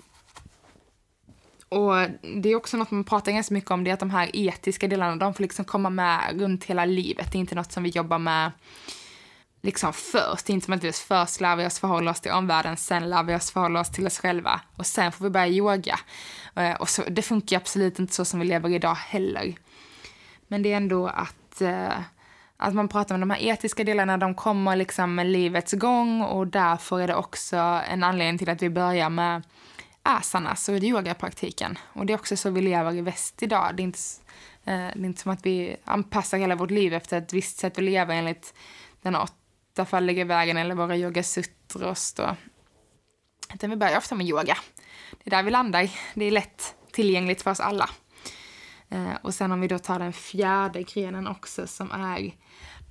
Och 1.69 1.95
det 2.43 2.49
är 2.49 2.57
också 2.57 2.77
något 2.77 2.91
man 2.91 3.05
pratar 3.05 3.33
ganska 3.33 3.55
mycket 3.55 3.71
om, 3.71 3.85
det 3.85 3.91
är 3.91 3.95
att 3.95 4.01
de 4.01 4.11
här 4.11 4.31
etiska 4.33 4.89
delarna, 4.89 5.17
de 5.17 5.35
får 5.35 5.43
liksom 5.43 5.65
komma 5.65 5.91
med 5.91 6.41
runt 6.41 6.65
hela 6.65 6.85
livet. 6.85 7.33
Det 7.33 7.39
är 7.39 7.41
inte 7.41 7.55
något 7.55 7.73
som 7.73 7.83
vi 7.83 7.89
jobbar 7.89 8.19
med 8.19 8.51
liksom 9.63 9.93
först. 9.93 10.47
Det 10.47 10.51
är 10.51 10.55
inte 10.55 10.65
som 10.65 10.75
att 10.75 10.85
vi 10.85 10.93
först 10.93 11.41
lär 11.41 11.57
vi 11.57 11.67
oss 11.67 11.79
förhålla 11.79 12.11
oss 12.11 12.21
till 12.21 12.33
omvärlden, 12.33 12.77
sen 12.77 13.11
lär 13.11 13.23
vi 13.23 13.35
oss 13.35 13.51
förhålla 13.51 13.81
oss 13.81 13.91
till 13.91 14.07
oss 14.07 14.19
själva 14.19 14.61
och 14.77 14.87
sen 14.87 15.13
får 15.13 15.25
vi 15.25 15.31
börja 15.31 15.49
yoga. 15.49 15.99
Eh, 16.57 16.75
och 16.75 16.89
så, 16.89 17.03
det 17.03 17.23
funkar 17.23 17.57
absolut 17.57 17.99
inte 17.99 18.15
så 18.15 18.25
som 18.25 18.41
vi 18.41 18.47
lever 18.47 18.69
idag 18.69 18.95
heller. 18.95 19.55
Men 20.49 20.63
det 20.63 20.73
är 20.73 20.77
ändå 20.77 21.07
att, 21.07 21.61
eh, 21.61 21.99
att 22.63 22.75
man 22.75 22.89
pratar 22.89 23.15
om 23.15 23.21
de 23.21 23.31
här 23.31 23.43
etiska 23.43 23.85
delarna, 23.85 24.17
de 24.17 24.35
kommer 24.35 24.77
liksom 24.77 25.15
med 25.15 25.27
livets 25.27 25.73
gång 25.73 26.23
och 26.23 26.47
därför 26.47 27.01
är 27.01 27.07
det 27.07 27.15
också 27.15 27.57
en 27.57 28.05
anledning 28.05 28.39
till 28.39 28.49
att 28.49 28.63
vi 28.63 28.71
börjar 28.71 29.11
med 29.11 29.43
asanas 30.03 30.69
och 30.69 30.75
yogapraktiken. 30.75 31.79
Och 31.93 32.07
det 32.07 32.13
är 32.13 32.15
också 32.15 32.37
så 32.37 32.51
vi 32.51 32.61
lever 32.61 32.93
i 32.93 33.01
väst 33.01 33.43
idag. 33.43 33.77
Det 33.77 33.83
är 33.83 33.85
inte, 33.85 33.99
eh, 34.65 34.75
det 34.75 35.01
är 35.01 35.05
inte 35.05 35.21
som 35.23 35.33
att 35.33 35.47
vi 35.47 35.77
anpassar 35.85 36.39
hela 36.39 36.55
vårt 36.55 36.71
liv 36.71 36.95
efter 36.95 37.19
ett 37.19 37.33
visst 37.33 37.59
sätt 37.59 37.79
att 37.79 37.85
leva 37.85 38.15
enligt 38.15 38.55
den 39.03 39.17
åttafaldiga 39.17 40.25
vägen 40.25 40.57
eller 40.57 40.75
våra 40.75 40.97
yogasutros 40.97 42.15
då. 42.15 42.37
Utan 43.55 43.71
vi 43.71 43.77
börjar 43.77 43.99
ofta 43.99 44.15
med 44.15 44.27
yoga. 44.27 44.57
Det 45.11 45.29
är 45.29 45.31
där 45.31 45.43
vi 45.43 45.51
landar. 45.51 45.91
Det 46.15 46.25
är 46.25 46.31
lätt 46.31 46.75
tillgängligt 46.93 47.43
för 47.43 47.51
oss 47.51 47.61
alla. 47.61 47.91
Eh, 48.89 49.15
och 49.23 49.35
sen 49.35 49.53
om 49.53 49.61
vi 49.61 49.69
då 49.69 49.79
tar 49.79 49.99
den 49.99 50.13
fjärde 50.13 50.83
grenen 50.83 51.27
också 51.27 51.67
som 51.67 51.93
är 51.93 52.33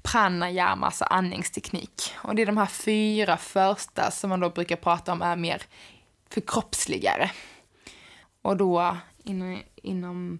pranayama, 0.04 0.86
alltså 0.86 1.04
andningsteknik. 1.04 2.14
Och 2.16 2.36
det 2.36 2.42
är 2.42 2.46
de 2.46 2.58
här 2.58 2.66
fyra 2.66 3.38
första 3.38 4.12
som 4.12 4.30
man 4.30 4.40
då 4.40 4.50
brukar 4.50 4.76
prata 4.76 5.12
om 5.12 5.22
är 5.22 5.36
mer 5.36 5.62
förkroppsligare. 6.30 7.32
Och 8.42 8.58
då 8.58 8.98
inom, 9.24 9.62
inom 9.76 10.40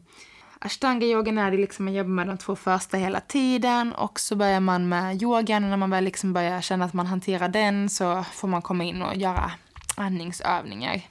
ashtanga-yogan 0.60 1.38
är 1.38 1.52
det 1.52 1.58
liksom 1.58 1.86
man 1.86 1.94
jobbar 1.94 2.10
med 2.10 2.28
de 2.28 2.38
två 2.38 2.56
första 2.56 2.98
hela 2.98 3.20
tiden 3.20 3.94
och 3.94 4.20
så 4.20 4.36
börjar 4.36 4.60
man 4.60 4.90
med 4.90 5.22
yogan 5.22 5.64
och 5.64 5.70
när 5.70 5.78
man 5.78 5.90
väl 5.90 6.04
liksom 6.04 6.34
börjar 6.34 6.62
känna 6.62 6.86
att 6.86 6.94
man 6.94 7.06
hanterar 7.06 7.50
den 7.50 7.90
så 7.90 8.24
får 8.24 8.48
man 8.48 8.62
komma 8.62 8.84
in 8.84 9.02
och 9.02 9.16
göra 9.16 9.52
andningsövningar. 9.96 11.02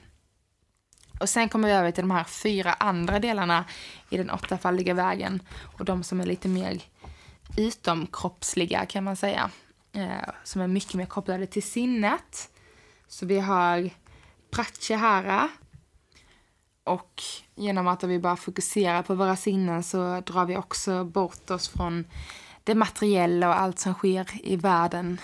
Och 1.19 1.29
sen 1.29 1.49
kommer 1.49 1.67
vi 1.67 1.73
över 1.73 1.91
till 1.91 2.03
de 2.03 2.11
här 2.11 2.23
fyra 2.23 2.73
andra 2.73 3.19
delarna 3.19 3.65
i 4.09 4.17
den 4.17 4.29
åttafaldiga 4.29 4.93
vägen 4.93 5.41
och 5.77 5.85
de 5.85 6.03
som 6.03 6.21
är 6.21 6.25
lite 6.25 6.47
mer 6.47 6.81
utomkroppsliga 7.57 8.85
kan 8.85 9.03
man 9.03 9.15
säga. 9.15 9.49
Eh, 9.93 10.29
som 10.43 10.61
är 10.61 10.67
mycket 10.67 10.93
mer 10.93 11.05
kopplade 11.05 11.45
till 11.45 11.63
sinnet. 11.63 12.49
Så 13.07 13.25
vi 13.25 13.39
har 13.39 13.89
pratyahara 14.51 15.49
och 16.83 17.23
genom 17.55 17.87
att 17.87 18.03
vi 18.03 18.19
bara 18.19 18.35
fokuserar 18.35 19.03
på 19.03 19.15
våra 19.15 19.35
sinnen 19.35 19.83
så 19.83 20.19
drar 20.19 20.45
vi 20.45 20.57
också 20.57 21.03
bort 21.03 21.51
oss 21.51 21.69
från 21.69 22.05
det 22.63 22.75
materiella 22.75 23.49
och 23.49 23.59
allt 23.59 23.79
som 23.79 23.93
sker 23.93 24.27
i 24.43 24.55
världen 24.55 25.19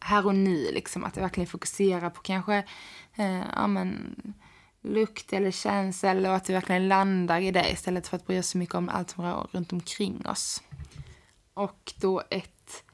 här 0.00 0.26
och 0.26 0.34
nu. 0.34 0.70
Liksom. 0.72 1.04
Att 1.04 1.16
verkligen 1.16 1.46
fokusera 1.46 2.10
på 2.10 2.22
kanske 2.22 2.56
eh, 3.14 3.42
ja, 3.56 3.66
men, 3.66 4.16
lukt 4.82 5.32
eller 5.32 5.50
känsel 5.50 6.26
och 6.26 6.34
att 6.34 6.50
vi 6.50 6.54
verkligen 6.54 6.88
landar 6.88 7.40
i 7.40 7.50
det 7.50 7.70
istället 7.72 8.08
för 8.08 8.16
att 8.16 8.26
bry 8.26 8.38
oss 8.38 8.48
så 8.48 8.58
mycket 8.58 8.74
om 8.74 8.88
allt 8.88 9.10
som 9.10 9.24
rör 9.24 9.48
runt 9.52 9.72
omkring 9.72 10.26
oss. 10.26 10.62
Och 11.54 11.92
då 11.96 12.22
ett 12.30 12.84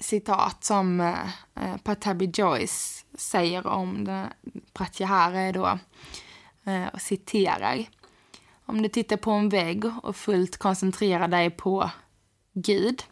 citat 0.00 0.64
som 0.64 1.00
eh, 1.00 1.76
Patabi 1.82 2.30
Joyce 2.34 3.04
säger 3.14 3.66
om 3.66 4.26
Pratyahara 4.72 5.40
är 5.40 5.52
då 5.52 5.78
Eh, 6.68 6.86
och 6.86 7.00
citerar. 7.00 7.84
Om 8.66 8.82
du 8.82 8.88
tittar 8.88 9.16
på 9.16 9.30
en 9.30 9.48
vägg 9.48 9.84
och 10.02 10.16
fullt 10.16 10.56
koncentrerar 10.56 11.28
dig 11.28 11.50
på 11.50 11.90
Gud 12.52 13.02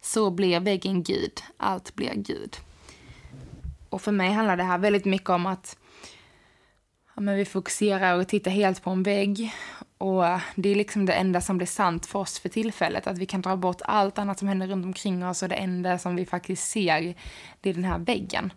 så 0.00 0.30
blir 0.30 0.60
väggen 0.60 1.02
Gud, 1.02 1.42
allt 1.56 1.94
blir 1.94 2.14
Gud. 2.14 2.56
Och 3.88 4.02
för 4.02 4.12
mig 4.12 4.32
handlar 4.32 4.56
det 4.56 4.62
här 4.62 4.78
väldigt 4.78 5.04
mycket 5.04 5.30
om 5.30 5.46
att 5.46 5.78
ja, 7.14 7.22
men 7.22 7.36
vi 7.36 7.44
fokuserar 7.44 8.18
och 8.18 8.28
tittar 8.28 8.50
helt 8.50 8.82
på 8.82 8.90
en 8.90 9.02
vägg. 9.02 9.54
Och 10.02 10.26
eh, 10.26 10.40
det 10.54 10.68
är 10.68 10.74
liksom 10.74 11.06
det 11.06 11.12
enda 11.12 11.40
som 11.40 11.56
blir 11.56 11.66
sant 11.66 12.06
för 12.06 12.18
oss 12.18 12.38
för 12.38 12.48
tillfället. 12.48 13.06
Att 13.06 13.18
vi 13.18 13.26
kan 13.26 13.42
dra 13.42 13.56
bort 13.56 13.82
allt 13.84 14.18
annat 14.18 14.38
som 14.38 14.48
händer 14.48 14.66
runt 14.66 14.86
omkring 14.86 15.26
oss 15.26 15.42
och 15.42 15.48
det 15.48 15.54
enda 15.54 15.98
som 15.98 16.16
vi 16.16 16.26
faktiskt 16.26 16.68
ser, 16.68 17.14
det 17.60 17.70
är 17.70 17.74
den 17.74 17.84
här 17.84 17.98
väggen. 17.98 18.52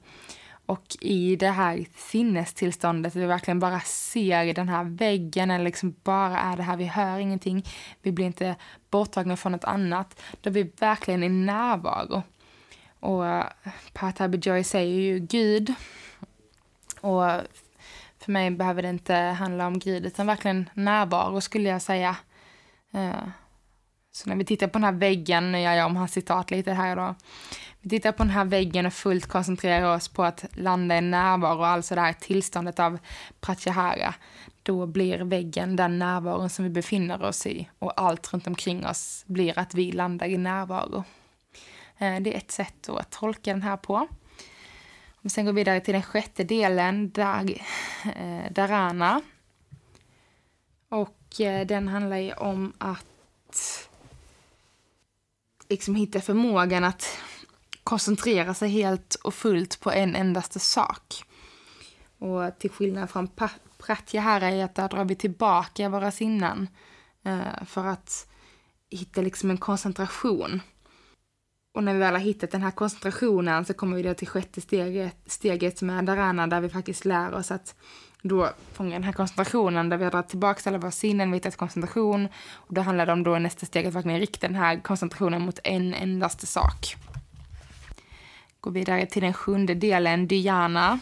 Och 0.65 0.97
i 1.01 1.35
det 1.35 1.49
här 1.49 1.85
sinnestillståndet, 1.95 3.15
vi 3.15 3.25
verkligen 3.25 3.59
bara 3.59 3.79
ser 3.79 4.53
den 4.53 4.69
här 4.69 4.83
väggen 4.83 5.51
eller 5.51 5.65
liksom 5.65 5.95
bara 6.03 6.39
är 6.39 6.57
det 6.57 6.63
här, 6.63 6.77
vi 6.77 6.85
hör 6.85 7.19
ingenting, 7.19 7.65
vi 8.01 8.11
blir 8.11 8.25
inte 8.25 8.55
borttagna 8.89 9.37
från 9.37 9.51
något 9.51 9.63
annat, 9.63 10.21
då 10.41 10.49
är 10.49 10.53
vi 10.53 10.71
verkligen 10.79 11.23
i 11.23 11.29
närvaro. 11.29 12.23
Och 12.99 13.27
eh, 13.27 13.45
uh, 13.65 13.71
Patabi 13.93 14.37
Joy 14.37 14.63
säger 14.63 14.99
ju 14.99 15.19
Gud. 15.19 15.73
Och 17.01 17.31
för 18.25 18.31
mig 18.31 18.51
behöver 18.51 18.81
det 18.81 18.89
inte 18.89 19.13
handla 19.13 19.67
om 19.67 19.79
Gud, 19.79 20.05
utan 20.05 20.27
verkligen 20.27 20.69
närvaro 20.73 21.41
skulle 21.41 21.69
jag 21.69 21.81
säga. 21.81 22.15
Eh, 22.93 23.27
så 24.11 24.29
när 24.29 24.35
vi 24.35 24.45
tittar 24.45 24.67
på 24.67 24.73
den 24.73 24.83
här 24.83 24.91
väggen, 24.91 25.51
nu 25.51 25.59
gör 25.59 25.73
jag 25.73 25.85
om 25.85 25.95
hans 25.95 26.11
citat 26.11 26.51
lite 26.51 26.71
här 26.71 26.95
då. 26.95 27.15
Vi 27.81 27.89
tittar 27.89 28.11
på 28.11 28.23
den 28.23 28.31
här 28.31 28.45
väggen 28.45 28.85
och 28.85 28.93
fullt 28.93 29.25
koncentrerar 29.25 29.95
oss 29.95 30.07
på 30.07 30.23
att 30.23 30.45
landa 30.51 30.97
i 30.97 31.01
närvaro, 31.01 31.63
alltså 31.63 31.95
det 31.95 32.01
här 32.01 32.13
tillståndet 32.13 32.79
av 32.79 32.99
pratyahara. 33.39 34.13
Då 34.63 34.85
blir 34.85 35.19
väggen 35.19 35.75
den 35.75 35.99
närvaron 35.99 36.49
som 36.49 36.65
vi 36.65 36.71
befinner 36.71 37.23
oss 37.23 37.45
i 37.45 37.69
och 37.79 38.01
allt 38.01 38.33
runt 38.33 38.47
omkring 38.47 38.85
oss 38.85 39.23
blir 39.27 39.59
att 39.59 39.73
vi 39.73 39.91
landar 39.91 40.27
i 40.27 40.37
närvaro. 40.37 41.03
Eh, 41.97 42.19
det 42.19 42.33
är 42.33 42.37
ett 42.37 42.51
sätt 42.51 42.89
att 42.89 43.11
tolka 43.11 43.51
den 43.51 43.61
här 43.61 43.77
på. 43.77 44.07
Om 45.25 45.29
sen 45.29 45.45
går 45.45 45.53
vidare 45.53 45.79
till 45.79 45.93
den 45.93 46.03
sjätte 46.03 46.43
delen, 46.43 47.09
dag, 47.09 47.65
eh, 48.15 48.51
Darana. 48.51 49.21
Och 50.89 51.41
eh, 51.41 51.67
den 51.67 51.87
handlar 51.87 52.17
ju 52.17 52.33
om 52.33 52.73
att 52.77 53.89
liksom 55.69 55.95
hitta 55.95 56.21
förmågan 56.21 56.83
att 56.83 57.17
koncentrera 57.83 58.53
sig 58.53 58.69
helt 58.69 59.15
och 59.15 59.33
fullt 59.33 59.79
på 59.79 59.91
en 59.91 60.15
endaste 60.15 60.59
sak. 60.59 61.23
Och 62.19 62.59
till 62.59 62.71
skillnad 62.71 63.09
från 63.09 63.29
pratyahara 63.77 64.49
är 64.49 64.65
att 64.65 64.75
där 64.75 64.89
drar 64.89 65.05
vi 65.05 65.15
tillbaka 65.15 65.89
våra 65.89 66.11
sinnen 66.11 66.67
eh, 67.23 67.63
för 67.65 67.85
att 67.85 68.27
hitta 68.89 69.21
liksom 69.21 69.49
en 69.49 69.57
koncentration. 69.57 70.61
Och 71.75 71.83
när 71.83 71.93
vi 71.93 71.99
väl 71.99 72.13
har 72.13 72.21
hittat 72.21 72.51
den 72.51 72.61
här 72.61 72.71
koncentrationen 72.71 73.65
så 73.65 73.73
kommer 73.73 73.97
vi 73.97 74.03
då 74.03 74.13
till 74.13 74.27
sjätte 74.27 74.61
steget, 74.61 75.15
steget 75.25 75.77
som 75.77 75.89
är 75.89 76.01
dharana 76.01 76.47
där 76.47 76.61
vi 76.61 76.69
faktiskt 76.69 77.05
lär 77.05 77.33
oss 77.33 77.51
att 77.51 77.75
då 78.21 78.49
fånga 78.73 78.89
den 78.89 79.03
här 79.03 79.11
koncentrationen 79.11 79.89
där 79.89 79.97
vi 79.97 80.03
har 80.03 80.11
dragit 80.11 80.29
tillbaka 80.29 80.69
alla 80.69 80.77
våra 80.77 80.91
sinnen, 80.91 81.31
vi 81.31 81.37
hittat 81.37 81.55
koncentration. 81.55 82.27
Och 82.53 82.73
då 82.73 82.81
handlar 82.81 83.05
det 83.05 83.11
om 83.11 83.23
då 83.23 83.39
nästa 83.39 83.65
steg 83.65 83.85
att 83.85 83.93
verkligen 83.93 84.19
rikta 84.19 84.47
den 84.47 84.55
här 84.55 84.79
koncentrationen 84.79 85.41
mot 85.41 85.59
en 85.63 85.93
endaste 85.93 86.45
sak. 86.45 86.95
Går 88.59 88.71
vidare 88.71 89.05
till 89.05 89.21
den 89.21 89.33
sjunde 89.33 89.73
delen, 89.73 90.27
Diana. 90.27 90.99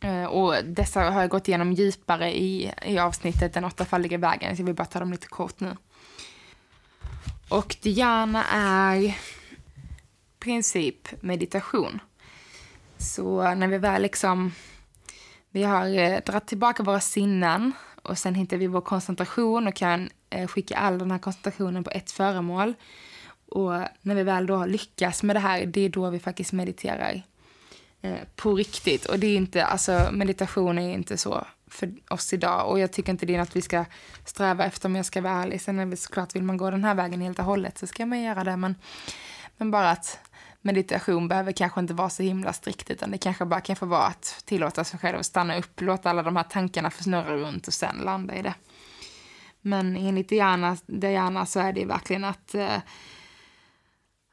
Eh, 0.00 0.24
och 0.24 0.54
dessa 0.64 1.00
har 1.00 1.20
jag 1.20 1.30
gått 1.30 1.48
igenom 1.48 1.72
djupare 1.72 2.36
i, 2.36 2.72
i 2.86 2.98
avsnittet 2.98 3.54
Den 3.54 3.64
åttafaldiga 3.64 4.18
vägen, 4.18 4.56
så 4.56 4.60
jag 4.62 4.66
vill 4.66 4.74
bara 4.74 4.84
ta 4.84 4.98
dem 4.98 5.10
lite 5.10 5.26
kort 5.26 5.60
nu. 5.60 5.76
Och 7.48 7.76
Diana 7.82 8.44
är 8.50 9.16
princip 10.44 11.22
meditation. 11.22 12.00
Så 12.98 13.54
när 13.54 13.68
vi 13.68 13.78
väl 13.78 14.02
liksom, 14.02 14.52
vi 15.50 15.62
har 15.62 15.98
eh, 15.98 16.20
dragit 16.26 16.46
tillbaka 16.46 16.82
våra 16.82 17.00
sinnen 17.00 17.72
och 18.02 18.18
sen 18.18 18.34
hittar 18.34 18.56
vi 18.56 18.66
vår 18.66 18.80
koncentration 18.80 19.66
och 19.66 19.74
kan 19.74 20.10
eh, 20.30 20.48
skicka 20.48 20.76
all 20.76 20.98
den 20.98 21.10
här 21.10 21.18
koncentrationen 21.18 21.84
på 21.84 21.90
ett 21.90 22.10
föremål. 22.10 22.74
Och 23.48 23.72
när 24.00 24.14
vi 24.14 24.22
väl 24.22 24.46
då 24.46 24.66
lyckas 24.66 25.22
med 25.22 25.36
det 25.36 25.40
här, 25.40 25.66
det 25.66 25.80
är 25.80 25.88
då 25.88 26.10
vi 26.10 26.18
faktiskt 26.18 26.52
mediterar 26.52 27.22
eh, 28.02 28.18
på 28.36 28.54
riktigt. 28.54 29.06
Och 29.06 29.18
det 29.18 29.26
är 29.26 29.36
inte, 29.36 29.64
alltså 29.64 30.08
meditation 30.12 30.78
är 30.78 30.94
inte 30.94 31.16
så 31.16 31.46
för 31.66 31.92
oss 32.08 32.32
idag. 32.32 32.70
Och 32.70 32.78
jag 32.78 32.92
tycker 32.92 33.12
inte 33.12 33.26
det 33.26 33.34
är 33.34 33.38
något 33.38 33.56
vi 33.56 33.62
ska 33.62 33.84
sträva 34.24 34.64
efter 34.64 34.88
om 34.88 34.96
jag 34.96 35.06
ska 35.06 35.20
vara 35.20 35.42
ärlig. 35.42 35.60
Sen 35.60 35.78
är 35.78 35.86
det 35.86 35.96
såklart, 35.96 36.36
vill 36.36 36.42
man 36.42 36.56
gå 36.56 36.70
den 36.70 36.84
här 36.84 36.94
vägen 36.94 37.20
helt 37.20 37.38
och 37.38 37.44
hållet 37.44 37.78
så 37.78 37.86
ska 37.86 38.06
man 38.06 38.22
göra 38.22 38.44
det. 38.44 38.56
Men, 38.56 38.74
men 39.56 39.70
bara 39.70 39.90
att 39.90 40.18
meditation 40.64 41.28
behöver 41.28 41.52
kanske 41.52 41.80
inte 41.80 41.94
vara 41.94 42.10
så 42.10 42.22
himla 42.22 42.52
strikt 42.52 42.90
utan 42.90 43.10
det 43.10 43.18
kanske 43.18 43.44
bara 43.44 43.60
kan 43.60 43.76
få 43.76 43.86
vara 43.86 44.06
att 44.06 44.42
tillåta 44.44 44.84
sig 44.84 44.98
själv 45.00 45.18
att 45.18 45.26
stanna 45.26 45.58
upp, 45.58 45.80
låta 45.80 46.10
alla 46.10 46.22
de 46.22 46.36
här 46.36 46.44
tankarna 46.44 46.90
få 46.90 47.02
snurra 47.02 47.36
runt 47.36 47.66
och 47.66 47.74
sen 47.74 47.96
landa 48.04 48.36
i 48.36 48.42
det. 48.42 48.54
Men 49.60 49.96
enligt 49.96 50.28
Diana, 50.28 50.76
Diana 50.86 51.46
så 51.46 51.60
är 51.60 51.72
det 51.72 51.84
verkligen 51.84 52.24
att 52.24 52.54
eh, 52.54 52.78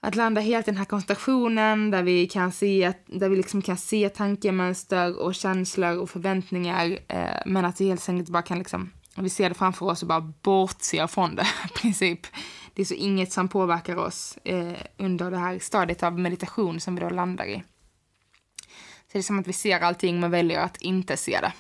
att 0.03 0.15
landa 0.15 0.41
helt 0.41 0.67
i 0.67 0.71
den 0.71 0.77
här 0.77 0.85
koncentrationen 0.85 1.91
där 1.91 2.03
vi 2.03 2.27
kan 2.27 2.51
se, 2.51 2.93
där 3.05 3.29
vi 3.29 3.35
liksom 3.35 3.61
kan 3.61 3.77
se 3.77 4.09
tankemönster 4.09 5.19
och 5.19 5.35
känslor 5.35 5.97
och 5.97 6.09
förväntningar 6.09 6.99
eh, 7.07 7.41
men 7.45 7.65
att 7.65 7.81
vi 7.81 7.87
helt 7.87 8.09
enkelt 8.09 8.29
bara 8.29 8.43
kan 8.43 8.57
liksom, 8.57 8.91
vi 9.15 9.29
ser 9.29 9.49
det 9.49 9.55
framför 9.55 9.85
oss 9.85 10.01
och 10.01 10.07
bara 10.07 10.33
bortser 10.41 11.07
från 11.07 11.35
det 11.35 11.47
i 11.65 11.79
princip. 11.79 12.27
Det 12.73 12.81
är 12.81 12.85
så 12.85 12.93
inget 12.93 13.31
som 13.31 13.47
påverkar 13.47 13.95
oss 13.95 14.37
eh, 14.43 14.73
under 14.97 15.31
det 15.31 15.37
här 15.37 15.59
stadiet 15.59 16.03
av 16.03 16.19
meditation 16.19 16.79
som 16.79 16.95
vi 16.95 17.01
då 17.01 17.09
landar 17.09 17.45
i. 17.45 17.63
Så 19.07 19.17
det 19.17 19.19
är 19.19 19.23
som 19.23 19.39
att 19.39 19.47
vi 19.47 19.53
ser 19.53 19.79
allting 19.79 20.19
men 20.19 20.31
väljer 20.31 20.59
att 20.59 20.81
inte 20.81 21.17
se 21.17 21.39
det 21.41 21.53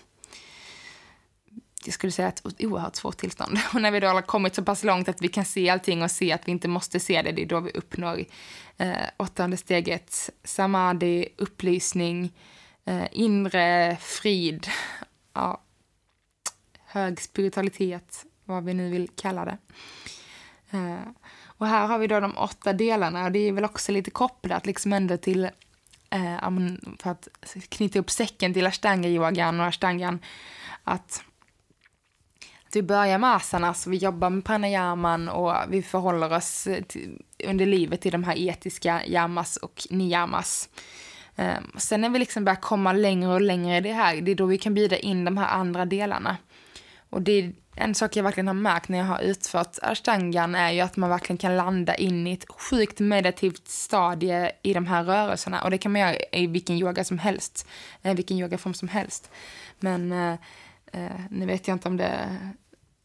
jag 1.85 1.93
skulle 1.93 2.11
säga 2.11 2.27
ett 2.27 2.41
oerhört 2.59 2.95
svårt 2.95 3.17
tillstånd. 3.17 3.59
Och 3.73 3.81
när 3.81 3.91
vi 3.91 3.99
då 3.99 4.07
har 4.07 4.21
kommit 4.21 4.55
så 4.55 4.63
pass 4.63 4.83
långt 4.83 5.09
att 5.09 5.21
vi 5.21 5.27
kan 5.27 5.45
se 5.45 5.69
allting 5.69 6.03
och 6.03 6.11
se 6.11 6.31
att 6.31 6.47
vi 6.47 6.51
inte 6.51 6.67
måste 6.67 6.99
se 6.99 7.21
det, 7.21 7.31
det 7.31 7.41
är 7.41 7.45
då 7.45 7.59
vi 7.59 7.71
uppnår 7.71 8.25
eh, 8.77 8.95
åttonde 9.17 9.57
steget, 9.57 10.29
samadhi, 10.43 11.27
upplysning, 11.37 12.33
eh, 12.85 13.07
inre 13.11 13.97
frid, 14.01 14.67
ja, 15.33 15.61
hög 16.85 17.21
spiritualitet, 17.21 18.25
vad 18.45 18.63
vi 18.63 18.73
nu 18.73 18.89
vill 18.89 19.09
kalla 19.15 19.45
det. 19.45 19.57
Eh, 20.71 21.09
och 21.45 21.67
här 21.67 21.87
har 21.87 21.99
vi 21.99 22.07
då 22.07 22.19
de 22.19 22.37
åtta 22.37 22.73
delarna 22.73 23.25
och 23.25 23.31
det 23.31 23.39
är 23.39 23.51
väl 23.51 23.65
också 23.65 23.91
lite 23.91 24.11
kopplat 24.11 24.65
liksom 24.65 24.93
ändå 24.93 25.17
till 25.17 25.43
eh, 26.09 26.51
för 26.99 27.09
att 27.09 27.27
knyta 27.69 27.99
upp 27.99 28.09
säcken 28.09 28.53
till 28.53 28.67
ashtanga-yogan 28.67 29.59
och 29.59 29.65
ashtangan, 29.65 30.19
att 30.83 31.23
vi 32.73 32.83
börjar 32.83 33.17
med 33.17 33.35
asanas, 33.35 33.87
vi 33.87 33.97
jobbar 33.97 34.29
med 34.29 34.45
pranayaman 34.45 35.29
och 35.29 35.55
vi 35.69 35.81
förhåller 35.81 36.33
oss 36.33 36.67
till, 36.87 37.21
under 37.45 37.65
livet 37.65 38.01
till 38.01 38.11
de 38.11 38.23
här 38.23 38.37
etiska 38.37 39.05
yamas 39.05 39.57
och 39.57 39.87
niyamas. 39.89 40.69
Ehm, 41.35 41.71
sen 41.77 42.01
när 42.01 42.09
vi 42.09 42.19
liksom 42.19 42.45
börjar 42.45 42.61
komma 42.61 42.93
längre 42.93 43.33
och 43.33 43.41
längre 43.41 43.77
i 43.77 43.81
det 43.81 43.93
här, 43.93 44.21
det 44.21 44.31
är 44.31 44.35
då 44.35 44.45
vi 44.45 44.57
kan 44.57 44.73
bjuda 44.73 44.97
in 44.97 45.25
de 45.25 45.37
här 45.37 45.47
andra 45.47 45.85
delarna. 45.85 46.37
Och 47.09 47.21
det 47.21 47.31
är 47.31 47.53
en 47.75 47.95
sak 47.95 48.15
jag 48.15 48.23
verkligen 48.23 48.47
har 48.47 48.53
märkt 48.53 48.89
när 48.89 48.97
jag 48.97 49.05
har 49.05 49.19
utfört 49.19 49.77
ashtangan 49.81 50.55
är 50.55 50.71
ju 50.71 50.79
att 50.79 50.97
man 50.97 51.09
verkligen 51.09 51.37
kan 51.37 51.57
landa 51.57 51.95
in 51.95 52.27
i 52.27 52.33
ett 52.33 52.45
sjukt 52.49 52.99
meditativt 52.99 53.67
stadie 53.67 54.51
i 54.61 54.73
de 54.73 54.87
här 54.87 55.03
rörelserna. 55.03 55.61
Och 55.61 55.71
det 55.71 55.77
kan 55.77 55.91
man 55.91 56.01
göra 56.01 56.15
i 56.31 56.47
vilken 56.47 56.75
yoga 56.75 57.03
som 57.03 57.19
helst, 57.19 57.67
eh, 58.01 58.15
vilken 58.15 58.37
yogaform 58.37 58.73
som 58.73 58.87
helst. 58.87 59.29
Men 59.79 60.11
eh, 60.11 60.35
eh, 60.93 61.21
nu 61.29 61.45
vet 61.45 61.67
jag 61.67 61.75
inte 61.75 61.87
om 61.87 61.97
det 61.97 62.37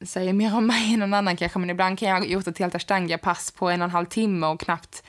säger 0.05 0.33
mer 0.33 0.57
om 0.57 0.67
mig 0.67 0.95
än 0.95 1.01
någon 1.01 1.15
annan 1.15 1.37
kanske, 1.37 1.59
men 1.59 1.71
ibland 1.71 1.99
kan 1.99 2.09
jag 2.09 2.19
ha 2.19 2.25
gjort 2.25 2.47
ett 2.47 2.59
helt 2.59 2.75
ashtanga-pass 2.75 3.51
på 3.51 3.71
en 3.71 3.81
och 3.81 3.85
en 3.85 3.91
halv 3.91 4.07
timme 4.07 4.47
och 4.47 4.61
knappt 4.61 5.03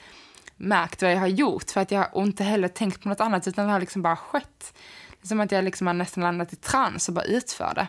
märkt 0.55 1.01
vad 1.01 1.11
jag 1.11 1.19
har 1.19 1.27
gjort 1.27 1.71
för 1.71 1.81
att 1.81 1.91
jag 1.91 2.07
inte 2.15 2.43
heller 2.43 2.67
tänkt 2.67 3.03
på 3.03 3.09
något 3.09 3.21
annat 3.21 3.47
utan 3.47 3.65
det 3.65 3.71
har 3.71 3.79
liksom 3.79 4.01
bara 4.01 4.15
skett. 4.15 4.73
Det 5.09 5.25
är 5.25 5.27
som 5.27 5.39
att 5.39 5.51
jag 5.51 5.63
liksom 5.63 5.87
har 5.87 5.93
nästan 5.93 6.23
landat 6.23 6.53
i 6.53 6.55
trans 6.55 7.07
och 7.07 7.13
bara 7.13 7.25
utför 7.25 7.73
det. 7.75 7.87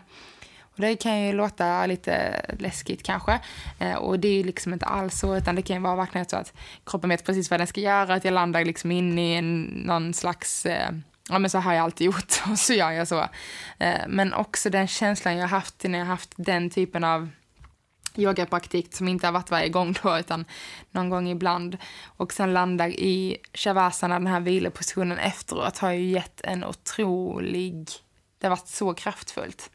Och 0.79 0.85
det 0.85 0.95
kan 0.95 1.21
ju 1.21 1.33
låta 1.33 1.85
lite 1.85 2.41
läskigt 2.59 3.03
kanske. 3.03 3.39
Eh, 3.79 3.95
och 3.95 4.19
det 4.19 4.39
är 4.39 4.43
liksom 4.43 4.73
inte 4.73 4.85
alls 4.85 5.19
så, 5.19 5.35
utan 5.37 5.55
det 5.55 5.61
kan 5.61 5.75
ju 5.75 5.81
vara 5.81 5.95
verkligen 5.95 6.29
så 6.29 6.37
att 6.37 6.53
kroppen 6.85 7.09
vet 7.09 7.25
precis 7.25 7.51
vad 7.51 7.59
den 7.59 7.67
ska 7.67 7.81
göra, 7.81 8.13
att 8.13 8.25
jag 8.25 8.33
landar 8.33 8.65
liksom 8.65 8.91
in 8.91 9.19
i 9.19 9.33
en, 9.33 9.61
någon 9.63 10.13
slags 10.13 10.65
eh, 10.65 10.91
ja 11.29 11.39
men 11.39 11.49
så 11.49 11.57
har 11.57 11.73
jag 11.73 11.83
alltid 11.83 12.05
gjort 12.11 12.41
och 12.51 12.59
så 12.59 12.73
gör 12.73 12.91
jag 12.91 13.07
så. 13.07 13.27
Eh, 13.77 14.07
men 14.07 14.33
också 14.33 14.69
den 14.69 14.87
känslan 14.87 15.37
jag 15.37 15.43
har 15.43 15.57
haft 15.57 15.83
när 15.83 15.99
jag 15.99 16.05
har 16.05 16.11
haft 16.11 16.33
den 16.35 16.69
typen 16.69 17.03
av 17.03 17.29
yogapraktik 18.15 18.95
som 18.95 19.07
inte 19.07 19.27
har 19.27 19.31
varit 19.31 19.51
varje 19.51 19.69
gång 19.69 19.95
då 20.03 20.19
utan 20.19 20.45
någon 20.91 21.09
gång 21.09 21.29
ibland 21.29 21.77
och 22.05 22.33
sen 22.33 22.53
landar 22.53 22.87
i 22.87 23.37
shavasana, 23.53 24.19
den 24.19 24.27
här 24.27 24.39
vilopositionen 24.39 25.19
efteråt 25.19 25.77
har 25.77 25.91
ju 25.91 26.05
gett 26.05 26.41
en 26.41 26.63
otrolig, 26.63 27.89
det 28.37 28.47
har 28.47 28.49
varit 28.49 28.67
så 28.67 28.93
kraftfullt. 28.93 29.71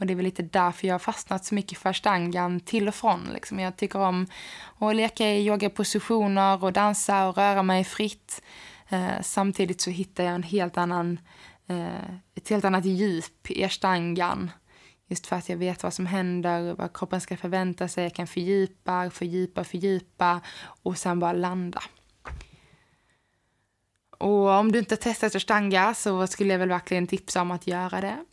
Och 0.00 0.06
det 0.06 0.12
är 0.12 0.14
väl 0.14 0.24
lite 0.24 0.42
därför 0.42 0.86
jag 0.86 0.94
har 0.94 0.98
fastnat 0.98 1.44
så 1.44 1.54
mycket 1.54 1.78
för 1.78 1.92
stangan 1.92 2.60
till 2.60 2.88
och 2.88 2.94
från. 2.94 3.28
Liksom. 3.34 3.58
Jag 3.58 3.76
tycker 3.76 3.98
om 3.98 4.26
att 4.78 4.96
leka 4.96 5.28
i 5.28 5.46
yogapositioner 5.46 6.64
och 6.64 6.72
dansa 6.72 7.28
och 7.28 7.36
röra 7.36 7.62
mig 7.62 7.84
fritt. 7.84 8.42
Eh, 8.88 9.20
samtidigt 9.22 9.80
så 9.80 9.90
hittar 9.90 10.24
jag 10.24 10.34
en 10.34 10.42
helt 10.42 10.76
annan, 10.76 11.20
eh, 11.66 12.14
ett 12.34 12.48
helt 12.48 12.64
annat 12.64 12.84
djup 12.84 13.50
i 13.50 13.68
stangan. 13.68 14.50
Just 15.08 15.26
för 15.26 15.36
att 15.36 15.48
jag 15.48 15.56
vet 15.56 15.82
vad 15.82 15.94
som 15.94 16.06
händer, 16.06 16.74
vad 16.74 16.96
kroppen 16.96 17.20
ska 17.20 17.36
förvänta 17.36 17.88
sig. 17.88 18.04
Jag 18.04 18.14
kan 18.14 18.26
fördjupa, 18.26 19.10
fördjupa, 19.10 19.64
fördjupa 19.64 20.40
och 20.82 20.98
sen 20.98 21.18
bara 21.18 21.32
landa. 21.32 21.82
Och 24.18 24.48
om 24.48 24.72
du 24.72 24.78
inte 24.78 24.96
testat 24.96 25.34
ashtanga 25.34 25.94
så 25.94 26.26
skulle 26.26 26.52
jag 26.52 26.58
väl 26.58 26.68
verkligen 26.68 27.06
tipsa 27.06 27.42
om 27.42 27.50
att 27.50 27.66
göra 27.66 28.00
det. 28.00 28.24